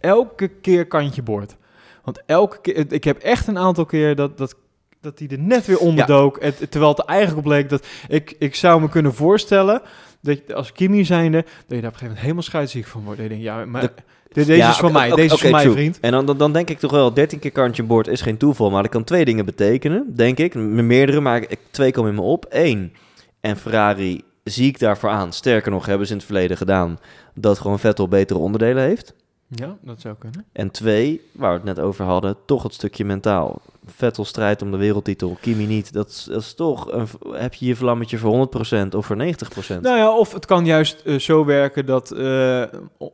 [0.00, 1.56] elke keer kantje boord.
[2.04, 2.92] Want elke keer...
[2.92, 4.38] Ik heb echt een aantal keer dat...
[4.38, 4.56] dat
[5.00, 6.42] dat hij er net weer onderdook.
[6.42, 7.86] Het, terwijl het eigenlijk bleek dat...
[8.08, 9.82] Ik, ik zou me kunnen voorstellen...
[10.26, 11.42] Dat je als Kimi zijnde...
[11.42, 13.18] Dat je daar op een gegeven moment helemaal scheidsziek van wordt.
[13.18, 13.80] Dat je denkt, ja, maar...
[13.80, 13.92] De-
[14.32, 15.10] deze Ja, is van mij.
[15.10, 16.00] Deze is van mij, vriend.
[16.00, 18.70] En dan, dan, dan denk ik toch wel, 13 keer kantje boord is geen toeval,
[18.70, 20.54] maar dat kan twee dingen betekenen, denk ik.
[20.54, 22.46] Meerdere, maar ik, twee komen in me op.
[22.48, 22.92] Eén,
[23.40, 25.32] en Ferrari zie ik daarvoor aan.
[25.32, 26.98] Sterker nog, hebben ze in het verleden gedaan
[27.34, 29.14] dat gewoon Vettel betere onderdelen heeft.
[29.48, 30.44] Ja, dat zou kunnen.
[30.52, 33.60] En twee, waar we het net over hadden, toch het stukje mentaal.
[33.86, 35.92] Vettel strijdt om de wereldtitel, Kimi niet.
[35.92, 38.48] Dat is, dat is toch, een, heb je je vlammetje voor
[38.84, 39.80] 100% of voor 90%?
[39.80, 42.62] Nou ja, of het kan juist eh, zo werken dat, eh,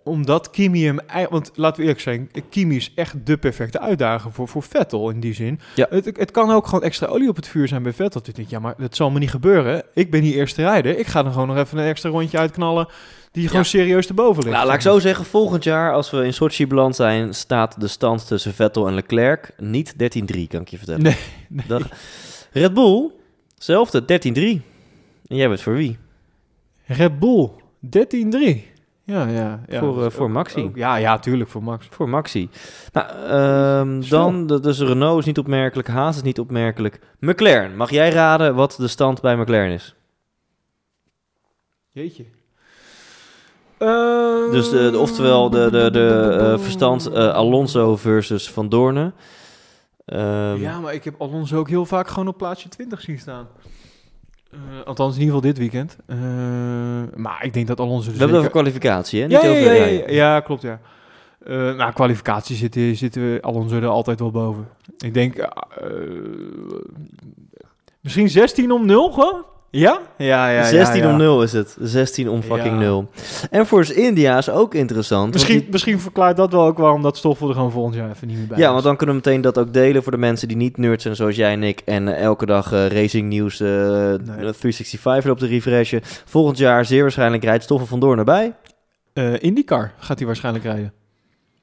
[0.04, 0.98] omdat Kimi hem...
[1.30, 5.20] Want laten we eerlijk zijn, Kimi is echt de perfecte uitdager voor, voor Vettel in
[5.20, 5.60] die zin.
[5.74, 5.86] Ja.
[5.90, 8.20] Het, het kan ook gewoon extra olie op het vuur zijn bij Vettel.
[8.20, 9.82] Dat je denkt, ja, maar dat zal me niet gebeuren.
[9.94, 10.98] Ik ben hier eerste rijder.
[10.98, 12.88] Ik ga er gewoon nog even een extra rondje uitknallen
[13.32, 13.68] die gewoon Ja.
[13.68, 14.54] serieus te boven ligt.
[14.54, 17.88] Nou, laat ik zo zeggen, volgend jaar als we in Sochi beland zijn, staat de
[17.88, 19.96] stand tussen Vettel en Leclerc niet 13-3,
[20.48, 21.02] kan ik je vertellen.
[21.02, 21.16] Nee,
[21.48, 21.66] nee.
[21.66, 21.82] Dat,
[22.52, 23.10] Red Bull,
[23.54, 24.62] hetzelfde, 13-3.
[25.28, 25.98] En jij bent voor wie?
[26.84, 27.50] Red Bull,
[27.86, 28.70] 13-3.
[29.04, 29.60] Ja, ja.
[29.68, 29.78] ja.
[29.80, 30.60] Voor, eh, voor Maxi.
[30.62, 31.86] ook- ja, ja, tuurlijk, voor Max.
[31.90, 32.48] Voor Maxi.
[32.92, 34.46] Nou, Snel.
[34.46, 37.00] dan, dus Renault is niet opmerkelijk, Haas is niet opmerkelijk.
[37.20, 39.94] McLaren, mag jij raden wat de stand bij McLaren is?
[41.90, 42.24] Jeetje.
[44.50, 49.14] Dus de, de- oftewel de, de, de eh, verstand eh, Alonso versus Van Doornen.
[50.06, 53.48] Ehm, ja, maar ik heb Alonso ook heel vaak gewoon op plaatsje 20 zien staan.
[54.50, 55.96] Eh, althans, in ieder geval dit weekend.
[56.06, 56.18] Eh,
[57.16, 58.10] maar ik denk dat Alonso...
[58.10, 59.26] we hebben het over kwalificatie, hè?
[59.26, 60.80] Niet ja, over, ja, ja, ja, klopt, ja.
[61.46, 64.68] Eh nou, kwalificatie zitten, zitten we Alonso er altijd wel boven.
[64.98, 65.48] Ik denk...
[68.00, 69.44] misschien 16 om 0 gewoon?
[69.74, 70.00] Ja?
[70.18, 71.12] Ja, ja, 16 ja, ja.
[71.12, 71.76] om 0 is het.
[71.80, 72.78] 16 om fucking Ja.
[72.80, 73.10] 0.
[73.50, 75.32] En voor India is ook interessant.
[75.32, 78.26] Misschien, die- misschien verklaart dat wel ook waarom dat Stoffel er gewoon volgend jaar even
[78.28, 78.72] niet meer bij ja, is.
[78.72, 81.16] want dan kunnen we meteen dat ook delen voor de mensen die niet nerds zijn
[81.16, 81.80] zoals jij en ik.
[81.84, 86.00] En eh, elke dag eh, racing nieuws eh, 365 op de refreshen.
[86.24, 88.54] Volgend jaar zeer waarschijnlijk rijdt Stoffel van Doorn erbij.
[89.12, 90.92] Eh, IndyCar gaat hij waarschijnlijk rijden.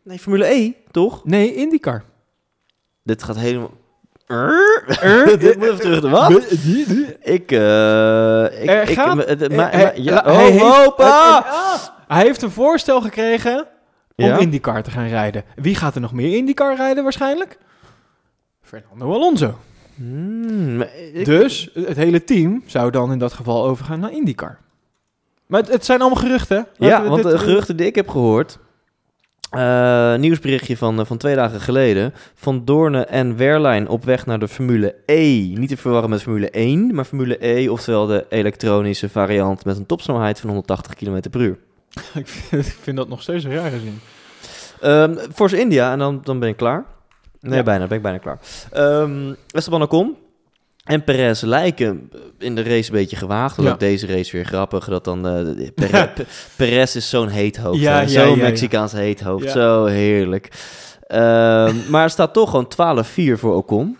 [0.03, 1.25] Nee, Formule E, toch?
[1.25, 2.03] Nee, IndyCar.
[3.03, 3.71] Dit gaat helemaal...
[5.39, 6.09] Dit moet even terug.
[6.09, 6.51] Wat?
[7.21, 8.43] Ik, eh...
[8.61, 9.15] ik, Er ik, gaat-
[9.49, 10.37] ma- ma- ja, hij oh,
[10.97, 11.91] heeft-!
[12.07, 13.65] Hij heeft een voorstel gekregen
[14.15, 14.37] om Ja?
[14.37, 15.43] IndyCar te gaan rijden.
[15.55, 17.57] Wie gaat er nog meer IndyCar rijden waarschijnlijk?
[18.61, 19.57] Fernando Alonso.
[19.95, 20.81] Hmm,
[21.13, 24.57] ik- Dus het hele team zou dan in dat geval overgaan naar IndyCar.
[25.45, 26.67] Maar het, het zijn allemaal geruchten.
[26.77, 28.59] Ja, want de geruchten die ik heb gehoord...
[29.49, 32.13] Eh, nieuwsberichtje van, eh, van twee dagen geleden.
[32.35, 35.39] Van Doorne en Werlijn op weg naar de Formule E.
[35.55, 39.85] Niet te verwarren met Formule 1, maar Formule E, oftewel de elektronische variant met een
[39.85, 41.57] topsnelheid van 180 km per uur.
[42.13, 43.99] ik, vind, ik vind dat nog steeds een raar gezien.
[44.81, 46.85] Ehm Force India, en dan, dan ben ik klaar.
[47.41, 47.63] Nee, Ja.
[47.63, 48.39] bijna, ben ik bijna klaar.
[48.71, 50.15] Ehm Esteban Ocon
[50.89, 53.61] en Perez lijken in de race een beetje gewaagd.
[53.61, 53.71] Ja.
[53.71, 54.85] ook deze race weer grappig.
[54.85, 56.25] Dat dan, eh, Perez, Pe-
[56.55, 57.79] Perez is zo'n heet hoofd.
[57.79, 58.37] Ja, zo'n.
[58.37, 59.51] Mexicaans heet hoofd.
[59.51, 60.49] Zo heerlijk.
[61.07, 63.97] Ehm, maar er staat toch gewoon 12-4 voor Ocon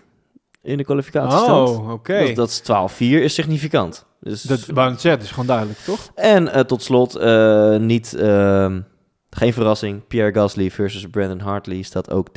[0.62, 1.68] in de kwalificatiestand.
[1.68, 2.18] Oh, oké.
[2.26, 2.62] Dat, dat is
[2.94, 4.06] 12-4 is significant.
[4.20, 6.10] Dus, Dat wou zeggen, is gewoon duidelijk, toch?
[6.14, 8.80] en eh, tot slot, eh, niet, ehm,
[9.30, 12.32] geen verrassing, Pierre Gasly versus Brandon Hartley staat ook 13-3.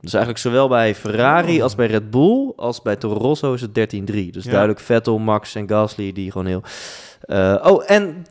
[0.00, 3.74] Dus eigenlijk zowel bij Ferrari als bij Red Bull als bij Toro Rosso is het
[3.74, 4.30] 13-3.
[4.30, 4.50] Dus Ja.
[4.50, 6.62] duidelijk Vettel, Max en Gasly die gewoon heel...
[7.20, 8.24] Eh, oh, en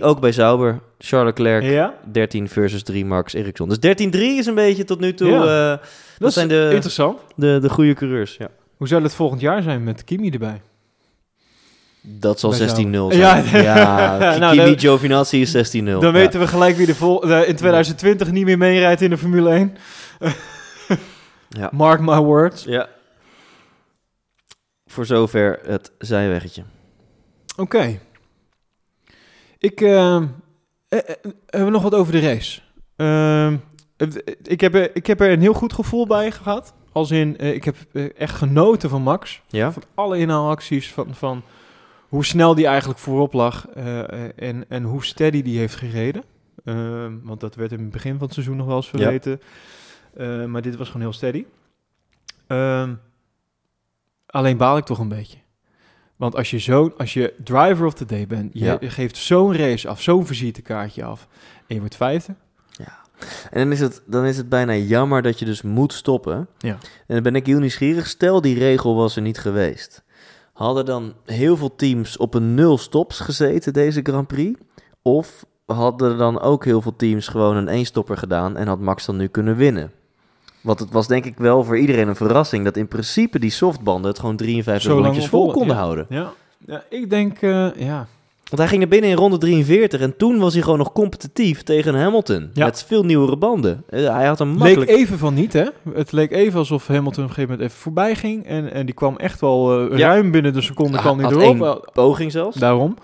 [0.00, 0.80] 13-3 ook bij Sauber.
[0.98, 3.68] Charles Leclerc, Ja, 13 versus 3 Max Ericsson.
[3.68, 5.28] Dus 13-3 is een beetje tot nu toe...
[5.28, 5.72] Ja.
[5.72, 5.78] eh,
[6.18, 7.18] dat, zijn de- interessant.
[7.36, 8.48] de, de goede coureurs, ja.
[8.76, 10.60] Hoe zou het volgend jaar zijn met Kimi erbij?
[12.10, 13.12] Dat zal Bij 16-0 Sauber.
[13.16, 13.62] zijn.
[13.62, 14.18] Ja.
[14.20, 15.84] Ja, Nou, Kimi Giovinazzi is 16-0.
[15.84, 16.10] Dan Ja.
[16.12, 19.50] weten we gelijk wie de vol eh, in 2020 niet meer meerijdt in de Formule
[19.50, 19.76] 1.
[21.48, 21.68] Ja.
[21.82, 22.64] Mark my words.
[22.64, 22.88] Ja.
[24.86, 26.62] Voor zover het zijweggetje.
[27.56, 27.98] Oké.
[29.58, 30.22] Ik eh, eh,
[30.88, 31.00] eh,
[31.46, 32.60] hebben we nog wat over de race.
[32.96, 33.56] Ehm,
[33.96, 34.08] eh,
[34.42, 36.72] ik, heb, er- ik heb er een heel goed gevoel bij gehad.
[36.92, 39.40] Als in, eh, ik heb eh, echt genoten van Max.
[39.48, 39.72] Ja?
[39.72, 41.42] Van alle inhaalacties, van, van
[42.08, 46.22] hoe snel die eigenlijk voorop lag eh, eh, en, en hoe steady die heeft gereden.
[46.64, 49.40] Ehm, want dat werd in het begin van het seizoen nog wel eens verweten.
[50.14, 51.44] Eh, maar dit was gewoon heel steady.
[52.46, 52.94] Ehm,
[54.26, 55.38] alleen baal ik toch een beetje.
[56.16, 58.78] Want als je, zo, als je driver of the day bent, je, Ja.
[58.80, 61.28] geeft zo'n race af, zo'n visitekaartje af,
[61.66, 62.34] en je wordt vijfde.
[63.50, 66.48] En dan is, het, dan is het bijna jammer dat je dus moet stoppen.
[66.58, 66.78] Ja.
[67.06, 68.06] En dan ben ik heel nieuwsgierig.
[68.06, 70.02] Stel, die regel was er niet geweest.
[70.58, 74.60] Hadden dan heel veel teams op een nul stops gezeten deze Grand Prix?
[75.02, 79.16] Of hadden dan ook heel veel teams gewoon een één-stopper gedaan en had Max dan
[79.16, 79.92] nu kunnen winnen?
[80.60, 84.10] Want het was denk ik wel voor iedereen een verrassing dat in principe die softbanden
[84.10, 85.82] het gewoon 53 Zo lang rondjes vol konden ja.
[85.82, 86.06] houden.
[86.08, 86.32] Ja,
[86.66, 88.06] ja ik denk, eh, ja.
[88.48, 91.62] Want hij ging naar binnen in ronde 43 en toen was hij gewoon nog competitief
[91.62, 92.50] tegen Hamilton.
[92.52, 92.64] Ja.
[92.64, 93.84] Met veel nieuwere banden.
[93.88, 94.90] Eh, Hij had Leek makkelijk...
[94.90, 95.64] even van niet, hè?
[95.94, 98.46] Het leek even alsof Hamilton op een gegeven moment even voorbij ging.
[98.46, 100.06] En, en die kwam echt wel eh, Ja.
[100.08, 101.90] ruim binnen de seconde Hij kwam hij erop.
[101.92, 102.56] poging zelfs.
[102.56, 102.96] Daarom.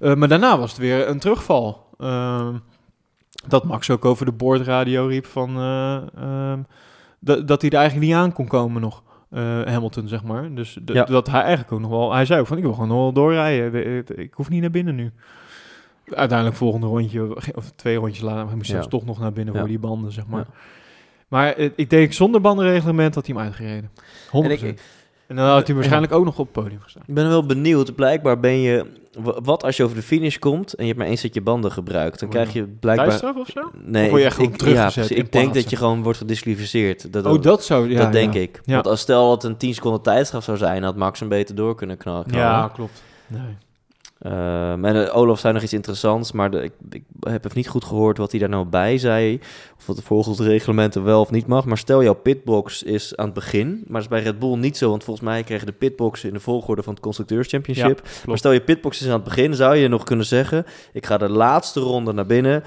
[0.00, 1.84] Eh, maar daarna was het weer een terugval.
[1.98, 2.52] Ehm,
[3.48, 5.56] dat Max ook over de boordradio riep van...
[5.56, 6.58] eh, ehm,
[7.46, 9.02] dat hij er eigenlijk niet aan kon komen nog.
[9.36, 10.54] Eh, Hamilton, zeg maar.
[10.54, 11.04] Dus Ja.
[11.04, 12.12] dat hij eigenlijk ook nog wel...
[12.14, 13.72] Hij zei ook van, ik wil gewoon nog wel doorrijden.
[13.72, 15.12] De- de- Ik hoef niet naar binnen nu.
[16.10, 18.64] Uiteindelijk volgende rondje, of twee rondjes later, hij Ja.
[18.64, 19.60] zelfs toch nog naar binnen Ja.
[19.60, 20.46] voor die banden, zeg maar.
[21.28, 23.90] Maar ik denk, zonder bandenreglement had hij hem uitgereden.
[24.30, 24.62] 100%.
[24.62, 24.76] En
[25.26, 27.02] En, dan had hij waarschijnlijk ook nog op het podium gestaan.
[27.06, 27.94] Ik ben wel benieuwd.
[27.94, 28.86] Blijkbaar ben je...
[29.42, 32.20] Wat als je over de finish komt en je hebt maar één setje banden gebruikt?
[32.20, 33.06] Dan krijg je blijkbaar...
[33.06, 33.60] Thuisstraf of zo?
[33.84, 35.16] Nee, Of word je ik- gewoon ik, teruggezet ja, precies.
[35.16, 37.12] in Ik denk dat je gewoon wordt gedisqualificeerd.
[37.12, 37.90] Dat, Oh, dat zou...
[37.90, 38.40] Ja, dat denk ja.
[38.40, 38.60] ik.
[38.64, 38.74] Ja.
[38.74, 41.54] Want als stel dat het een 10 seconden tijdstraf zou zijn, had Max hem beter
[41.54, 42.46] door kunnen knal- knallen.
[42.46, 43.02] Ja, klopt.
[43.26, 43.40] Nee.
[44.18, 47.68] Ehm, en eh, Olaf zei nog iets interessants, maar de, ik, ik heb even niet
[47.68, 49.40] goed gehoord wat hij daar nou bij zei.
[49.78, 51.64] Of dat volgens de reglementen wel of niet mag.
[51.64, 53.68] Maar stel jouw pitbox is aan het begin.
[53.68, 56.34] Maar dat is bij Red Bull niet zo, want volgens mij kregen de pitboxen in
[56.34, 58.02] de volgorde van het Constructeurs Championship.
[58.26, 61.18] maar stel je pitbox is aan het begin, zou je nog kunnen zeggen: ik ga
[61.18, 62.62] de laatste ronde naar binnen.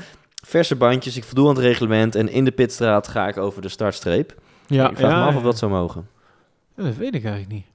[0.45, 2.15] Verse bandjes, ik voldoe aan het reglement.
[2.15, 4.35] En in de pitstraat ga ik over de startstreep.
[4.67, 6.07] Ja, ik vraag ja, me af of dat zou mogen.
[6.75, 7.65] Ja, dat weet ik eigenlijk niet.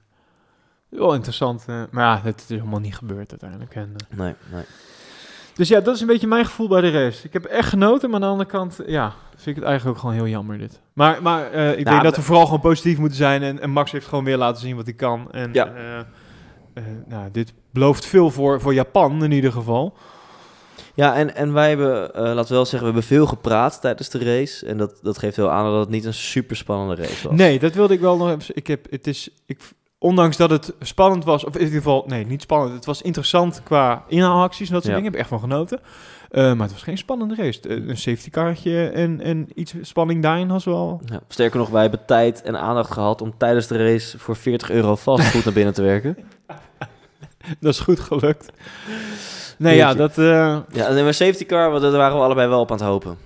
[0.97, 1.63] Wel interessant.
[1.67, 3.75] eh, maar ja, het is helemaal niet gebeurd uiteindelijk.
[3.75, 4.63] En, eh, Nee, nee.
[5.55, 7.25] dus ja, dat is een beetje mijn gevoel bij de race.
[7.25, 10.01] Ik heb echt genoten, maar aan de andere kant, ja, vind ik het eigenlijk ook
[10.03, 10.79] gewoon heel jammer dit.
[10.93, 13.43] Maar, maar eh, ik Nou, denk dat we- vooral gewoon positief moeten zijn.
[13.43, 15.31] En, en Max heeft gewoon weer laten zien wat hij kan.
[15.31, 15.71] En Ja.
[17.07, 19.97] nou, dit belooft veel voor, voor Japan in ieder geval.
[20.93, 24.09] Ja, en, en wij hebben, eh, laten we wel zeggen, we hebben veel gepraat tijdens
[24.09, 24.65] de race.
[24.65, 27.37] En dat, dat geeft wel aan dat het niet een super spannende race was.
[27.37, 28.55] Nee, dat wilde ik wel nog even.
[28.55, 29.59] Ik heb, het is, ik,
[30.05, 32.73] ondanks dat het spannend was, of in ieder geval, nee, niet spannend.
[32.73, 35.01] Het was interessant qua inhaalacties en dat soort Ja.
[35.01, 35.05] dingen.
[35.13, 35.79] Ik heb echt van genoten.
[36.31, 37.59] Eh, maar het was geen spannende race.
[37.61, 41.01] Eh, Een safety cartje en, en iets spanning daarin was wel.
[41.05, 44.69] Ja, sterker nog, wij hebben tijd en aandacht gehad om tijdens de race voor 40
[44.71, 46.17] euro vast goed naar binnen te werken.
[47.59, 48.51] Dat is goed gelukt.
[49.57, 50.17] Nee, ja, dat.
[50.17, 50.25] eh,
[50.71, 53.17] Ja, en mijn safety car, want daar waren we allebei wel op aan het hopen.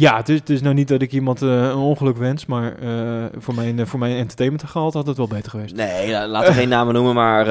[0.00, 2.74] Ja, het is, het is nou niet dat ik iemand eh, een ongeluk wens, maar
[2.82, 5.74] eh, voor, mijn, eh, voor mijn entertainment gehaald had het wel beter geweest.
[5.74, 7.44] Nee, la- laten we geen namen noemen, maar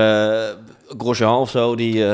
[0.97, 2.03] Grosjean of zo, die...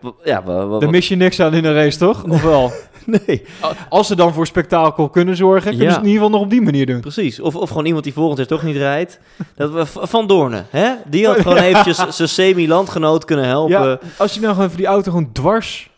[0.00, 2.24] w- ja, wa- Daar mis je niks aan in een race, toch?
[2.24, 2.72] Of wel?
[3.26, 3.42] nee,
[3.88, 5.90] Als ze dan voor spektakel kunnen zorgen, kunnen Ja.
[5.92, 7.00] ze het in ieder geval nog op die manier doen.
[7.00, 7.40] precies.
[7.40, 9.18] Of, of gewoon iemand die volgend jaar toch niet rijdt.
[9.56, 10.90] Dat we, Van Doornen, hè?
[11.06, 13.80] Die had gewoon eventjes zijn semi-landgenoot kunnen helpen.
[13.88, 15.90] Ja, als je nou gewoon even die auto gewoon dwars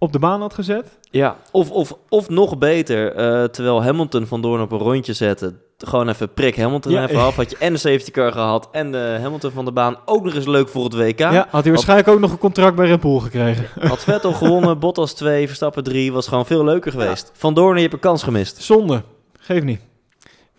[0.00, 0.98] op de baan had gezet.
[1.10, 5.54] Ja, of, of, of nog beter, eh, terwijl Hamilton Van Doorn op een rondje zette,
[5.78, 7.08] gewoon even prik Hamilton Ja.
[7.08, 7.36] even af.
[7.36, 9.96] Had je en de safety car gehad en de Hamilton van de baan.
[10.04, 11.18] Ook nog eens leuk voor het WK.
[11.18, 13.66] Ja, had hij waarschijnlijk ook nog een contract bij Red Bull gekregen.
[13.88, 17.30] Had Vettel gewonnen, Bottas 2, Verstappen 3, was gewoon veel leuker geweest.
[17.34, 18.62] Van Doorn, je hebt een kans gemist.
[18.62, 19.02] Zonde.
[19.38, 19.80] Geef niet.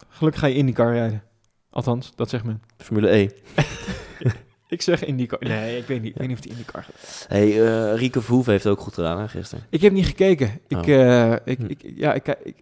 [0.10, 1.24] Gelukkig ga je IndyCar rijden.
[1.70, 2.62] Althans, dat zegt men.
[2.78, 3.30] Formule E.
[4.72, 5.40] Ik zeg IndyCar.
[5.42, 6.12] Nee, ik weet niet.
[6.12, 7.26] Ik weet niet of die IndyCar gaat.
[7.28, 9.66] Hey, eh, Rico Verhoeven heeft ook goed gedaan hè, gisteren.
[9.70, 10.60] Ik heb niet gekeken.
[10.68, 10.88] Ik, Oh.
[10.88, 11.66] eh, ik, Hm.
[11.68, 12.56] ik, ja, ik, ik,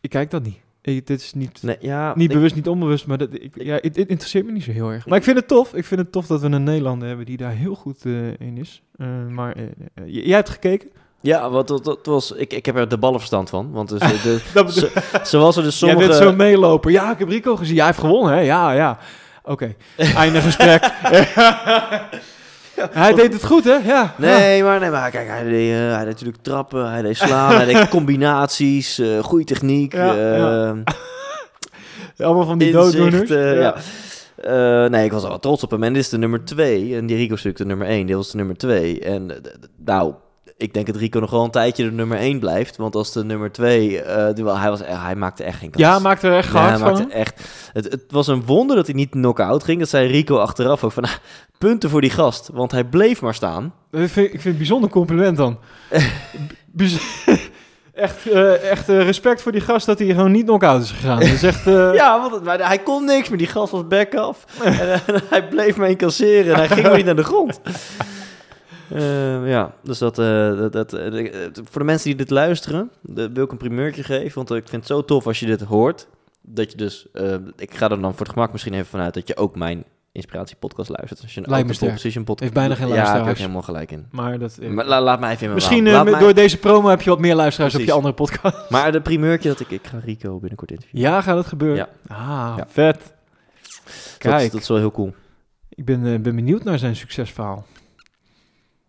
[0.00, 0.56] ik kijk dat niet.
[0.82, 3.74] Ik, dit is niet, Nee, ja, niet ik- bewust, niet onbewust, maar dat, ik, ja,
[3.74, 5.06] het, het interesseert me niet zo heel erg.
[5.06, 5.74] Maar ik vind het tof.
[5.74, 8.56] Ik vind het tof dat we een Nederlander hebben die daar heel goed eh, in
[8.58, 8.82] is.
[9.28, 9.54] Maar
[10.04, 10.90] jij hebt gekeken?
[11.20, 13.70] Ja, wat dat, dat was, ik, ik heb er de ballenverstand van.
[13.70, 16.10] Want dus, de, Dat bedoel- zo- zoals er dus Jij sommige...
[16.10, 16.90] bent zo'n meeloper.
[16.90, 17.74] Ja, ik heb Rico gezien.
[17.74, 18.40] Jij heeft gewonnen, hè?
[18.40, 18.98] Ja, ja.
[19.44, 19.74] Oké.
[20.16, 20.90] Einde gesprek.
[22.90, 23.74] Hij deed het goed, hè?
[23.74, 24.14] Ja.
[24.18, 27.54] Nee, maar, nee, maar kijk, hij deed, eh, hij deed natuurlijk trappen, hij deed slaan,
[27.54, 29.92] hij deed combinaties, eh goede techniek.
[29.92, 30.66] Ja, ja.
[30.66, 30.82] ehm,
[32.18, 33.58] Allemaal van die inzicht, dooddoeners.
[33.58, 33.74] ja.
[34.84, 35.82] Eh, nee, ik was wel trots op hem.
[35.82, 36.96] En dit is de nummer twee.
[36.96, 38.06] En die Rico is natuurlijk de nummer één.
[38.06, 39.00] Dit was de nummer twee.
[39.00, 40.14] En d- d- nou,
[40.62, 42.76] ik denk dat Rico nog wel een tijdje de nummer één blijft.
[42.76, 44.02] Want als de nummer twee...
[44.02, 45.84] eh, die wel- hij, was, eh, hij maakte echt geen kans.
[45.84, 47.10] Ja, maakte er echt gehard van.
[47.10, 47.40] echt...
[47.72, 49.78] Het, het was een wonder dat hij niet knock-out ging.
[49.78, 51.04] Dat zei Rico achteraf ook van...
[51.10, 51.10] "Ah,
[51.58, 52.50] punten voor die gast.
[52.52, 53.74] Want hij bleef maar staan.
[53.90, 55.58] Dat vind, ik vind het bijzonder compliment dan.
[57.94, 61.20] Echt eh, echt eh, respect voor die gast dat hij gewoon niet knock-out is gegaan.
[61.22, 61.66] Is echt...
[61.66, 63.38] eh, Ja, want het- maar hij kon niks meer.
[63.38, 64.44] Die gast was back af.
[64.62, 64.98] en, eh,
[65.30, 67.60] hij bleef maar incasseren en hij ging niet naar de grond.
[68.94, 70.26] Eh, ja, dus dat, eh,
[70.58, 74.34] dat, dat eh, voor de mensen die dit luisteren, wil ik een primeurtje geven.
[74.34, 76.06] Want ik vind het zo tof als je dit hoort.
[76.40, 79.28] Dat je dus, eh, ik ga er dan voor het gemak misschien even vanuit dat
[79.28, 81.22] je ook mijn inspiratiepodcast luistert.
[81.22, 81.90] Als je een Lijkt me.
[81.90, 82.40] Position podcast.
[82.40, 83.36] Heeft bijna geen Ja, daar heb luisteraars.
[83.38, 84.06] je helemaal gelijk in.
[84.10, 84.58] Maar dat...
[84.60, 87.18] Maar la- laat mij even in mijn misschien mij- door deze promo heb je wat
[87.18, 88.56] meer luisteraars op je andere podcast.
[88.70, 91.08] Maar de primeurtje dat ik, ik ga Rico binnenkort interviewen.
[91.10, 91.76] Ja, gaat het gebeuren?
[91.76, 92.14] Ja.
[92.16, 92.66] Ah, Ja.
[92.68, 92.94] vet.
[93.00, 95.14] Dat, is- Kijk, dat is wel heel cool.
[95.68, 97.66] ik ben, ben benieuwd naar zijn succesverhaal.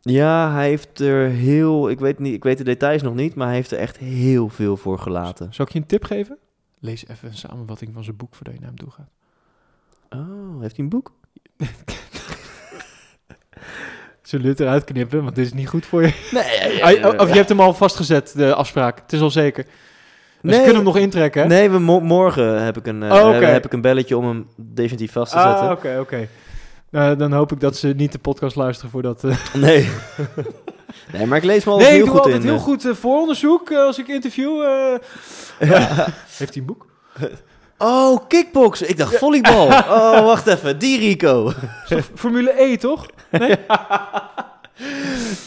[0.06, 1.90] Ja, hij heeft er heel...
[1.90, 4.50] Ik weet, niet, ik weet de details nog niet, maar hij heeft er echt heel
[4.50, 5.54] veel voor gelaten.
[5.54, 6.38] Zal ik je een tip geven?
[6.80, 9.10] Lees even een samenvatting van zijn boek voordat je naar hem toe gaat.
[10.10, 11.12] Oh, heeft hij een boek?
[14.22, 16.14] Zullen we het eruit knippen, want dit is niet goed voor je.
[16.32, 19.00] Nee, of je hebt hem al vastgezet, de afspraak.
[19.00, 19.64] Het is al zeker.
[20.42, 20.64] Dus Nee.
[20.64, 21.48] kunt hem nog intrekken, hè?
[21.48, 24.48] Nee, we mo- morgen heb ik, een, eh, Oh, heb ik een belletje om hem
[24.56, 25.72] definitief vast te Ah, zetten.
[25.78, 26.28] oké, oké.
[26.94, 29.24] Nou, dan hoop ik dat ze niet de podcast luisteren voordat...
[29.24, 29.90] eh Nee.
[31.14, 32.48] nee, maar ik lees me al nee, heel ik doe goed altijd in.
[32.50, 32.64] heel eh.
[32.64, 34.62] goed eh, vooronderzoek eh, als ik interview.
[34.62, 34.94] eh.
[36.38, 36.86] Heeft hij een boek?
[37.78, 38.90] Oh, kickboksen.
[38.90, 39.66] Ik dacht volleybal.
[39.68, 40.80] Oh, wacht even.
[40.80, 41.52] Die Rico.
[42.16, 43.06] Formule E, toch?
[43.32, 43.56] Nee?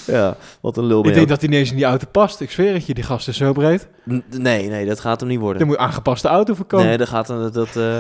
[0.07, 2.41] ja, wat een lul ik denk dat hij ineens in die auto past.
[2.41, 3.89] Ik zweer het je, die gast is zo breed.
[4.11, 5.67] N- Nee, nee, dat gaat hem niet worden.
[5.67, 6.87] moet je aangepaste auto voor komen.
[6.87, 7.39] Nee, dat gaat hem...
[7.43, 7.99] Dat, dat, eh,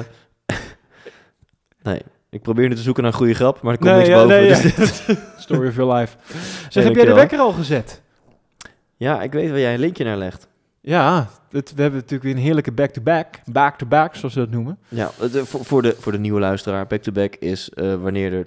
[1.82, 2.02] nee,
[2.36, 4.22] ik probeer nu te zoeken naar een goede grap, maar er komt Nee, niks ja,
[4.22, 4.40] boven.
[4.40, 5.02] nee, dus.
[5.44, 6.16] Story of your life.
[6.68, 8.02] Zeg, heb jij de wekker al gezet?
[8.96, 10.48] Ja, ik weet waar jij een linkje naar legt.
[10.80, 13.26] Ja, het, we hebben natuurlijk weer een heerlijke back-to-back.
[13.44, 14.78] Back-to-back, zoals ze dat noemen.
[14.88, 18.46] Ja, het, eh, voor, voor, de, voor de nieuwe luisteraar, back-to-back is eh, wanneer er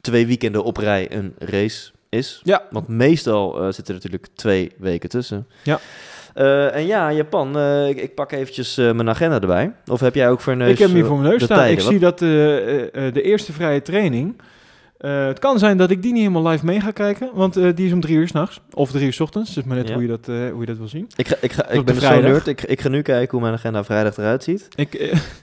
[0.00, 2.40] twee weekenden op rij een race is.
[2.44, 2.62] Ja.
[2.70, 5.46] Want meestal eh, zitten er natuurlijk twee weken tussen.
[5.62, 5.78] Ja.
[6.34, 9.72] Eh, en ja, Japan, eh, ik, ik pak eventjes mijn agenda erbij.
[9.86, 10.70] Of heb jij ook voor een neus?
[10.72, 11.56] ik heb hem hier voor mijn neus staan.
[11.56, 11.76] tijden?
[11.76, 12.18] ik Wat- zie dat
[13.14, 14.40] de eerste vrije training...
[14.98, 17.92] het kan zijn dat ik die niet helemaal live mee ga kijken, want die is
[17.92, 18.60] om drie uur s'nachts.
[18.72, 19.94] Of drie uur s ochtends, dus maar net Ja.
[19.94, 21.08] hoe, je dat, hoe je dat wil zien.
[21.16, 22.46] Ik, ga, ik, ga, ik ben dus zo nerd.
[22.46, 24.68] Ik, ik ga nu kijken hoe mijn agenda vrijdag eruit ziet.
[24.74, 24.94] Ik,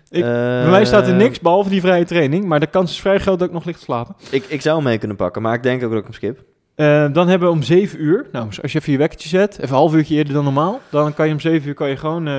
[0.10, 2.46] Ik- bij mij staat er niks, behalve die vrije training.
[2.46, 4.16] Maar de kans is vrij groot dat ik nog ligt te slapen.
[4.30, 6.44] Ik, ik zou hem mee kunnen pakken, maar ik denk ook dat ik hem skip.
[6.76, 9.70] Eh, dan hebben we om 7 uur, nou, als je even je wekkertje zet, even
[9.70, 12.28] een half uurtje eerder dan normaal, dan kan je om 7 uur kan je gewoon
[12.28, 12.34] eh,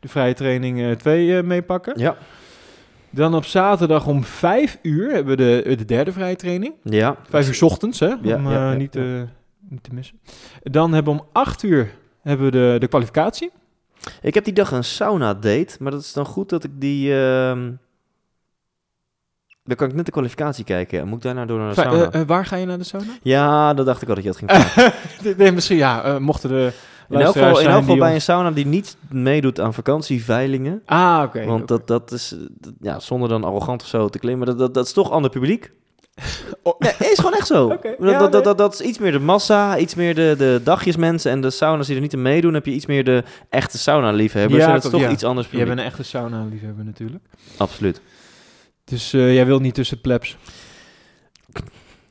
[0.00, 1.98] de vrije training 2 meepakken.
[1.98, 2.16] Ja.
[3.10, 6.74] Dan op zaterdag om 5 uur hebben we de, de derde vrije training.
[6.82, 7.16] Ja.
[7.28, 8.06] 5 uur 's ochtends, hè?
[8.22, 9.02] Ja, om ja, eh, ja, niet, eh,
[9.82, 10.20] te missen.
[10.62, 11.90] Dan hebben we om 8 uur
[12.22, 13.50] hebben we de, de kwalificatie.
[14.22, 17.12] Ik heb die dag een sauna date, maar dat is dan goed dat ik die...
[19.68, 21.06] Dan kan ik net de kwalificatie kijken.
[21.06, 22.10] Moet ik daarna door naar de sauna?
[22.10, 23.12] eh, eh, waar ga je naar de sauna?
[23.22, 24.92] ja, dat dacht ik al dat je dat ging vragen.
[25.38, 26.72] nee, misschien ja, eh, mochten de
[27.08, 30.82] In elk geval, in elk geval bij een sauna die niet meedoet aan vakantieveilingen.
[30.86, 31.44] Ah, oké.
[31.44, 34.74] Want dat, dat is, dat- ja, zonder dan arrogant of zo te klimmen, dat, dat,
[34.74, 35.70] dat is toch ander publiek.
[36.62, 36.74] Oh.
[36.78, 37.68] Ja, is gewoon echt zo.
[37.68, 38.42] Dat, ja, dat, dat, nee.
[38.42, 41.86] dat, dat is iets meer de massa, iets meer de, de dagjesmensen en de sauna's
[41.86, 42.54] die er niet aan meedoen.
[42.54, 44.60] heb je iets meer de echte sauna-liefhebbers.
[44.62, 45.10] Ja, en dat is toch ja.
[45.10, 45.66] iets anders publiek.
[45.66, 47.24] bent een echte sauna-liefhebber natuurlijk.
[47.56, 48.00] Absoluut.
[48.88, 50.36] Dus eh, jij wil niet tussen plebs.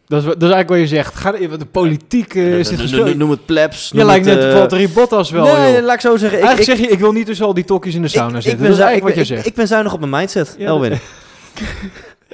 [0.07, 1.15] Dat is, dat is eigenlijk wat je zegt.
[1.15, 3.89] Ga, de politiek eh, is dit Noem- het plebs.
[3.89, 5.84] Je noem lijkt het, net eh, Valtteri Bottas wel, nee, joh.
[5.84, 6.39] laat ik zo zeggen.
[6.39, 8.38] Ik, Eigenlijk ik, zeg je, ik wil niet tussen al die tokkies in de sauna
[8.38, 8.51] ik- zitten.
[8.51, 9.47] ik ben dat is eigenlijk wat je zegt.
[9.47, 10.91] Ik ben zuinig op mijn mindset, Ja, Elwin.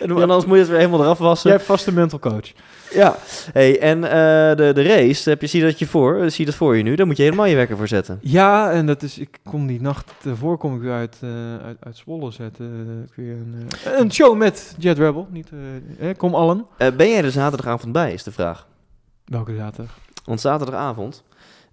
[0.03, 1.49] En anders moet je het weer helemaal eraf wassen.
[1.49, 2.51] Jij hebt vast een mental coach.
[2.93, 3.15] Ja.
[3.53, 4.11] Hey, en eh,
[4.55, 6.15] de, de race, heb je, zie je dat je voor?
[6.31, 6.95] Zie je dat voor je nu?
[6.95, 8.19] Daar moet je helemaal je wekker voor zetten.
[8.21, 11.29] Ja, en dat is, ik kom die nacht ervoor kom ik weer uit, eh,
[11.65, 12.65] uit, uit Zwolle zetten.
[13.09, 15.27] Eh, weer een, eh, een show met Jet Rebel.
[15.31, 15.49] Niet,
[15.99, 16.65] eh, eh, kom allen.
[16.77, 18.67] Eh, ben jij er zaterdagavond bij, is de vraag.
[19.25, 19.97] Welke zaterdag?
[20.25, 21.23] Want zaterdagavond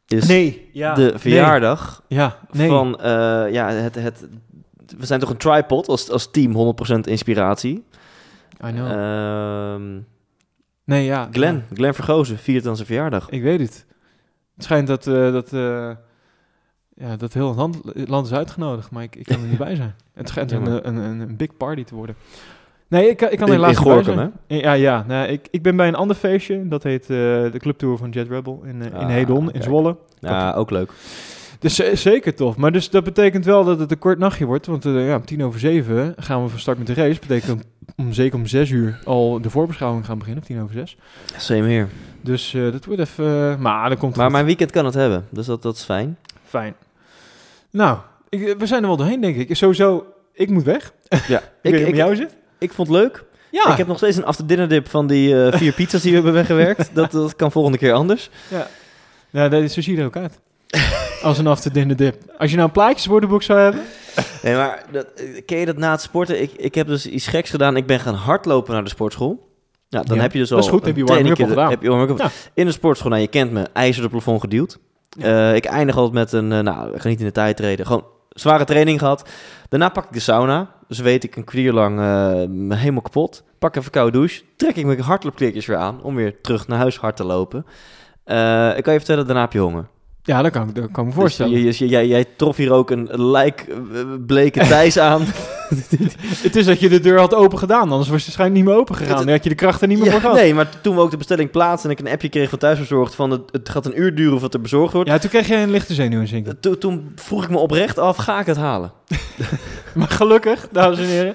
[0.06, 0.94] is Nee, ja.
[0.94, 2.68] de verjaardag Ja, nee.
[2.68, 3.00] van...
[3.00, 3.10] eh,
[3.52, 4.26] ja, het, het,
[4.98, 7.84] we zijn toch een tripod als, als team 100% inspiratie.
[8.66, 8.86] I know.
[8.90, 9.98] Ehm
[10.84, 11.28] nee, ja.
[11.32, 13.28] Glenn, Glenn Vergozen viert dan zijn verjaardag.
[13.30, 13.86] Ik weet het.
[14.54, 15.90] Het schijnt dat, eh, dat, eh,
[16.94, 19.74] ja, dat heel het land, land is uitgenodigd, maar ik, ik kan er niet bij
[19.74, 19.94] zijn.
[20.14, 22.16] Het schijnt een, een, een, een big party te worden.
[22.88, 24.04] Nee, ik, kan- ik kan er helaas in niet
[24.46, 24.58] bij.
[24.58, 25.04] Ja, ja.
[25.08, 26.68] Nou, ik, ik ben bij een ander feestje.
[26.68, 29.62] Dat heet eh, de Clubtour van Jet Rebel in, in Ah, Hedon, in.
[29.62, 29.96] Zwolle.
[30.18, 30.92] Ja, ook leuk.
[31.60, 32.56] Dus ze- zeker tof.
[32.56, 34.66] Maar dus dat betekent wel dat het een kort nachtje wordt.
[34.66, 37.20] Want eh, ja, om tien over zeven gaan we van start met de race.
[37.20, 37.62] betekent om,
[38.06, 40.42] om zeker om zes uur al de voorbeschouwing gaan beginnen.
[40.42, 40.96] Of tien over zes.
[41.36, 41.86] Same here.
[42.20, 43.50] Dus eh, dat wordt even...
[43.52, 44.32] eh, maar dat komt Maar goed.
[44.34, 46.16] mijn weekend kan het hebben, dus dat, dat is fijn.
[46.44, 46.74] Fijn.
[47.70, 47.98] Nou,
[48.28, 49.56] ik, we zijn er wel doorheen, denk ik.
[49.56, 50.92] Sowieso, ik moet weg.
[51.28, 52.36] Ja, Ik, ik, ik, jou zit.
[52.58, 53.24] ik vond het leuk.
[53.50, 53.70] Ja.
[53.70, 56.34] Ik heb nog steeds een after dinner dip van die vier pizza's die we hebben
[56.34, 56.90] weggewerkt.
[56.92, 58.30] Dat, dat kan volgende keer anders.
[58.48, 58.66] ja.
[59.30, 60.38] Nou, dat is, zo zie je er ook uit.
[61.22, 62.16] Als een after dinner dip.
[62.38, 63.82] Als je nou een plaatjeswoordenboek zou hebben.
[64.42, 65.06] Nee, maar dat,
[65.46, 66.42] ken je dat na het sporten?
[66.42, 67.76] Ik, ik heb dus iets geks gedaan.
[67.76, 69.48] Ik ben gaan hardlopen naar de sportschool.
[69.88, 70.84] Ja, dan Ja, heb je dus dat al is goed.
[70.84, 71.70] Heb je al gedaan.
[71.70, 72.14] Heb je.
[72.16, 72.30] Ja.
[72.54, 74.78] In de sportschool, nou je kent me, ijzer de plafond geduwd.
[75.08, 75.50] Ja.
[75.50, 77.86] Eh, ik eindig altijd met een, eh, nou, ik ga niet in de tijd treden.
[77.86, 79.28] Gewoon zware training gehad.
[79.68, 80.74] Daarna pak ik de sauna.
[80.88, 83.42] Dus weet ik een kwartier lang eh, helemaal kapot.
[83.58, 84.42] Pak even een koude douche.
[84.56, 87.58] Trek ik mijn hardloopkleertjes weer aan om weer terug naar huis hard te lopen.
[88.76, 89.88] Ik kan je vertellen, daarna heb je honger.
[90.22, 91.62] Ja, dat kan, ik- dat kan ik me voorstellen.
[91.62, 95.22] Dus je, je- jij, jij trof hier ook een lijk eh, bleke Thijs aan.
[96.42, 97.80] Het is dat je de deur had open gedaan.
[97.90, 99.16] Anders was het waarschijnlijk niet meer open gegaan.
[99.16, 100.36] Dan had je de kracht er niet meer Ja, voor gehad.
[100.36, 103.14] nee, maar toen we ook de bestelling plaatsten en ik een appje kreeg van thuisbezorgd
[103.14, 105.08] van het, het gaat een uur duren voordat er bezorgd wordt.
[105.08, 106.56] Ja, toen kreeg je een lichte zenuwinzinking.
[106.60, 108.92] To- toen vroeg ik me oprecht af, ga ik het halen?
[109.94, 111.34] Maar gelukkig, dames en heren,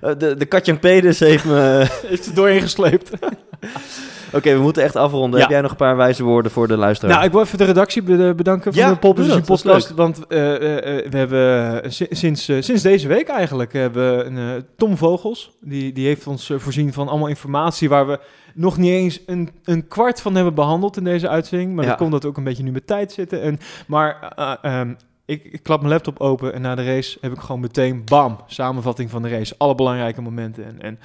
[0.00, 1.86] Eh, de, de Katjan Peders heeft me...
[2.08, 3.10] is het doorheen gesleept.
[4.34, 5.32] Oké, we moeten echt afronden.
[5.32, 5.40] Ja.
[5.40, 7.14] Heb jij nog een paar wijze woorden voor de luisteraar?
[7.14, 9.62] Nou, ik wil even de redactie be- bedanken van Ja, de Pole Position doe dat,
[9.62, 9.96] dat is Podcast.
[9.96, 14.16] Want eh, eh, eh, we hebben eh, si- sinds, eh, sinds deze week eigenlijk hebben
[14.18, 15.50] we een, eh, Tom Vogels.
[15.60, 18.18] Die, die heeft ons eh, voorzien van allemaal informatie waar we
[18.54, 21.74] nog niet eens een, een kwart van hebben behandeld in deze uitzending.
[21.74, 21.90] Maar Ja.
[21.90, 23.42] dat komt dat ook een beetje nu met tijd zitten.
[23.42, 24.92] En, maar eh, ehm,
[25.26, 28.38] ik, ik klap mijn laptop open en na de race heb ik gewoon meteen, bam,
[28.46, 29.54] samenvatting van de race.
[29.58, 30.64] Alle belangrijke momenten.
[30.64, 30.98] En, en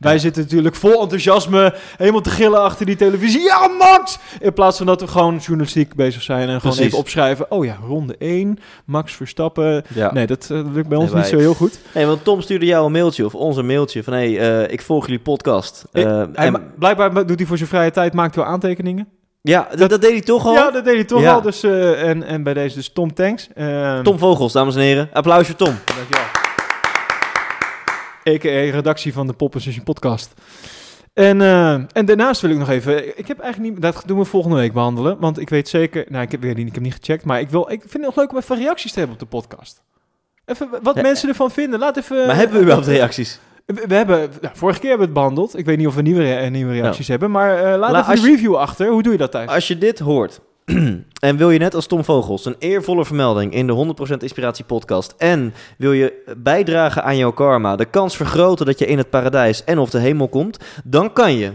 [0.00, 0.18] wij Ja.
[0.18, 3.40] zitten natuurlijk vol enthousiasme helemaal te gillen achter die televisie.
[3.42, 4.18] Ja, Max!
[4.40, 7.50] In plaats van dat we gewoon journalistiek bezig zijn en gewoon even opschrijven.
[7.50, 9.84] Oh ja, ronde 1, Max Verstappen.
[9.94, 10.12] ja.
[10.12, 11.78] Nee, dat, eh, dat lukt bij ons Nee, niet wij- zo heel goed.
[11.94, 14.72] Nee, want Tom stuurde jou een mailtje, of ons een mailtje, van hé, hey, eh,
[14.72, 15.84] ik volg jullie podcast.
[15.92, 19.08] Eh, en- blijkbaar doet hij voor zijn vrije tijd, maakt hij wel aantekeningen.
[19.42, 20.52] Ja, dat, dat deed hij toch al?
[20.52, 21.32] Ja, dat deed hij toch Ja.
[21.32, 21.40] al.
[21.40, 23.48] Dus, eh, en, en bij deze dus Tom Tanks.
[23.54, 25.08] Ehm, Tom Vogels, dames en heren.
[25.12, 25.78] Applausje, Tom.
[25.84, 26.24] Dankjewel.
[28.70, 30.34] Redactie van de Pop Position podcast.
[31.14, 33.18] En, eh, en daarnaast wil ik nog even...
[33.18, 33.82] Ik heb eigenlijk niet...
[33.82, 35.16] Dat doen we volgende week behandelen.
[35.20, 36.04] Want ik weet zeker...
[36.08, 37.24] Nou, ik heb, weet niet, ik heb niet gecheckt.
[37.24, 39.36] Maar ik, wil, ik vind het nog leuk om even reacties te hebben op de
[39.36, 39.82] podcast.
[40.44, 41.02] Even wat Ja.
[41.02, 41.78] mensen ervan vinden.
[41.78, 42.26] Laat even...
[42.26, 43.38] maar hebben we überhaupt reacties?
[43.66, 44.30] We, hebben...
[44.40, 45.58] Nou, vorige keer hebben we het behandeld.
[45.58, 47.30] Ik weet niet of we nieuwe, rea- nieuwe reacties hebben.
[47.30, 48.88] Maar eh, laat La- even je- review achter.
[48.88, 49.50] Hoe doe je dat thuis?
[49.50, 50.40] Als je dit hoort
[51.20, 55.14] en wil je net als Tom Vogels een eervolle vermelding in de 100% Inspiratie podcast
[55.18, 59.64] en wil je bijdragen aan jouw karma, de kans vergroten dat je in het paradijs
[59.64, 61.50] en of de hemel komt, dan kan je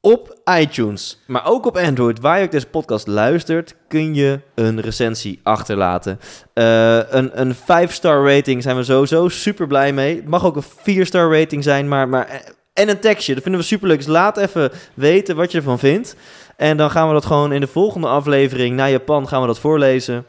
[0.00, 5.40] op iTunes, maar ook op Android, waar je deze podcast luistert, kun je een recensie
[5.42, 6.20] achterlaten.
[6.52, 10.16] Eh, een een 5-star rating zijn we sowieso super blij mee.
[10.16, 13.66] Het mag ook een 4-star rating zijn, maar, maar en een tekstje, dat vinden we
[13.66, 13.96] super leuk.
[13.96, 16.16] Dus laat even weten wat je ervan vindt.
[16.56, 19.58] En dan gaan we dat gewoon in de volgende aflevering naar Japan gaan we dat
[19.58, 20.26] voorlezen.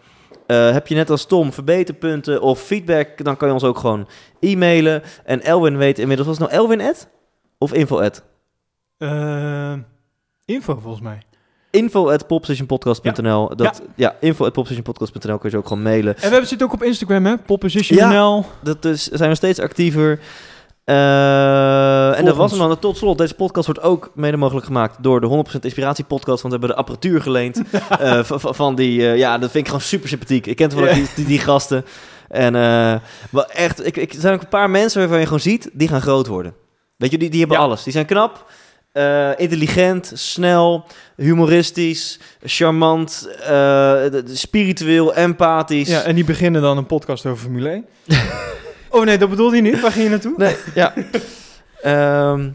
[0.47, 4.07] Eh, heb je net als Tom verbeterpunten of feedback, dan kan je ons ook gewoon
[4.39, 5.01] e-mailen.
[5.23, 6.93] En Elwin weet inmiddels, was het nou Elwin?
[7.57, 8.23] Of info at?
[9.01, 9.73] Eh,
[10.45, 11.21] info volgens mij.
[11.69, 13.55] Info at poppositionpodcast.nl.
[13.55, 14.15] Dat, ja.
[14.19, 16.15] info at poppositionpodcast.nl kun je ook gewoon mailen.
[16.15, 17.37] En we hebben zitten ook op Instagram, hè?
[17.37, 18.45] Popposition.nl.
[18.61, 20.19] Dat dus, zijn we steeds actiever.
[20.83, 22.79] Eh, en dat was hem dan.
[22.79, 26.41] Tot slot, deze podcast wordt ook mede mogelijk gemaakt door de 100% Inspiratie podcast.
[26.41, 27.61] Want we hebben de apparatuur geleend
[27.99, 29.01] eh, van die...
[29.01, 30.45] ja, dat vind ik gewoon super sympathiek.
[30.45, 31.01] Ik ken toevallig Ja.
[31.03, 31.85] die, die, die gasten.
[32.27, 32.95] En eh,
[33.31, 35.87] wel echt, ik, ik, er zijn ook een paar mensen waarvan je gewoon ziet, die
[35.87, 36.53] gaan groot worden.
[36.97, 37.63] Weet je, die, die hebben Ja.
[37.63, 37.83] alles.
[37.83, 38.51] Die zijn knap,
[38.91, 40.85] eh, intelligent, snel,
[41.15, 45.89] humoristisch, charmant, eh, spiritueel, empathisch.
[45.89, 47.85] Ja, en die beginnen dan een podcast over Formule 1.
[48.89, 49.79] oh nee, dat bedoelde je niet.
[49.79, 50.33] Waar ging je naartoe?
[50.37, 50.93] Nee, ja.
[51.81, 52.49] Ehm,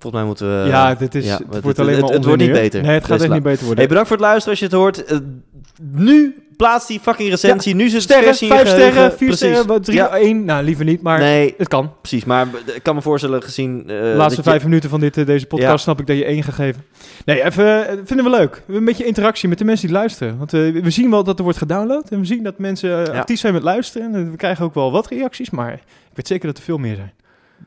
[0.00, 0.68] volgens mij moeten we...
[0.68, 2.82] ja, dit is, ja, het, het- wordt het- alleen maar het- het wordt niet beter.
[2.82, 3.78] Nee, het gaat Dus echt niet beter worden.
[3.78, 5.04] Hey, bedankt voor het luisteren als je het hoort.
[5.04, 5.18] Eh,
[5.92, 7.74] nu plaats die fucking recensie.
[7.74, 8.66] nu het sterren, vijf geheugen.
[8.68, 9.36] sterren, vier Precies.
[9.58, 10.08] sterren, drie, Ja.
[10.08, 10.44] één.
[10.44, 11.92] Nou, liever niet, maar Nee, het kan.
[12.00, 12.24] precies.
[12.24, 13.80] Maar ik kan me voorstellen gezien...
[13.80, 15.76] eh, De laatste je- vijf minuten van dit, eh, deze podcast Ja.
[15.76, 16.84] snap ik dat je één gegeven.
[17.24, 18.62] Nee, even, eh, vinden we leuk.
[18.68, 20.38] Een beetje interactie met de mensen die luisteren.
[20.38, 22.10] Want eh, we zien wel dat er wordt gedownload.
[22.10, 24.14] En we zien dat mensen eh, actief zijn met luisteren.
[24.14, 25.80] En we krijgen ook wel wat reacties, maar ik
[26.14, 27.12] weet zeker dat er veel meer zijn.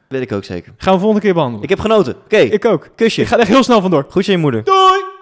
[0.08, 0.74] Weet ik ook zeker.
[0.78, 1.64] Gaan we volgende keer behandelen.
[1.64, 2.16] Ik heb genoten.
[2.24, 2.90] Oké, ik ook.
[2.96, 3.22] kusje.
[3.22, 4.06] Ik ga er echt heel snel vandoor.
[4.10, 4.64] Goed aan je moeder.
[4.64, 5.13] Doei!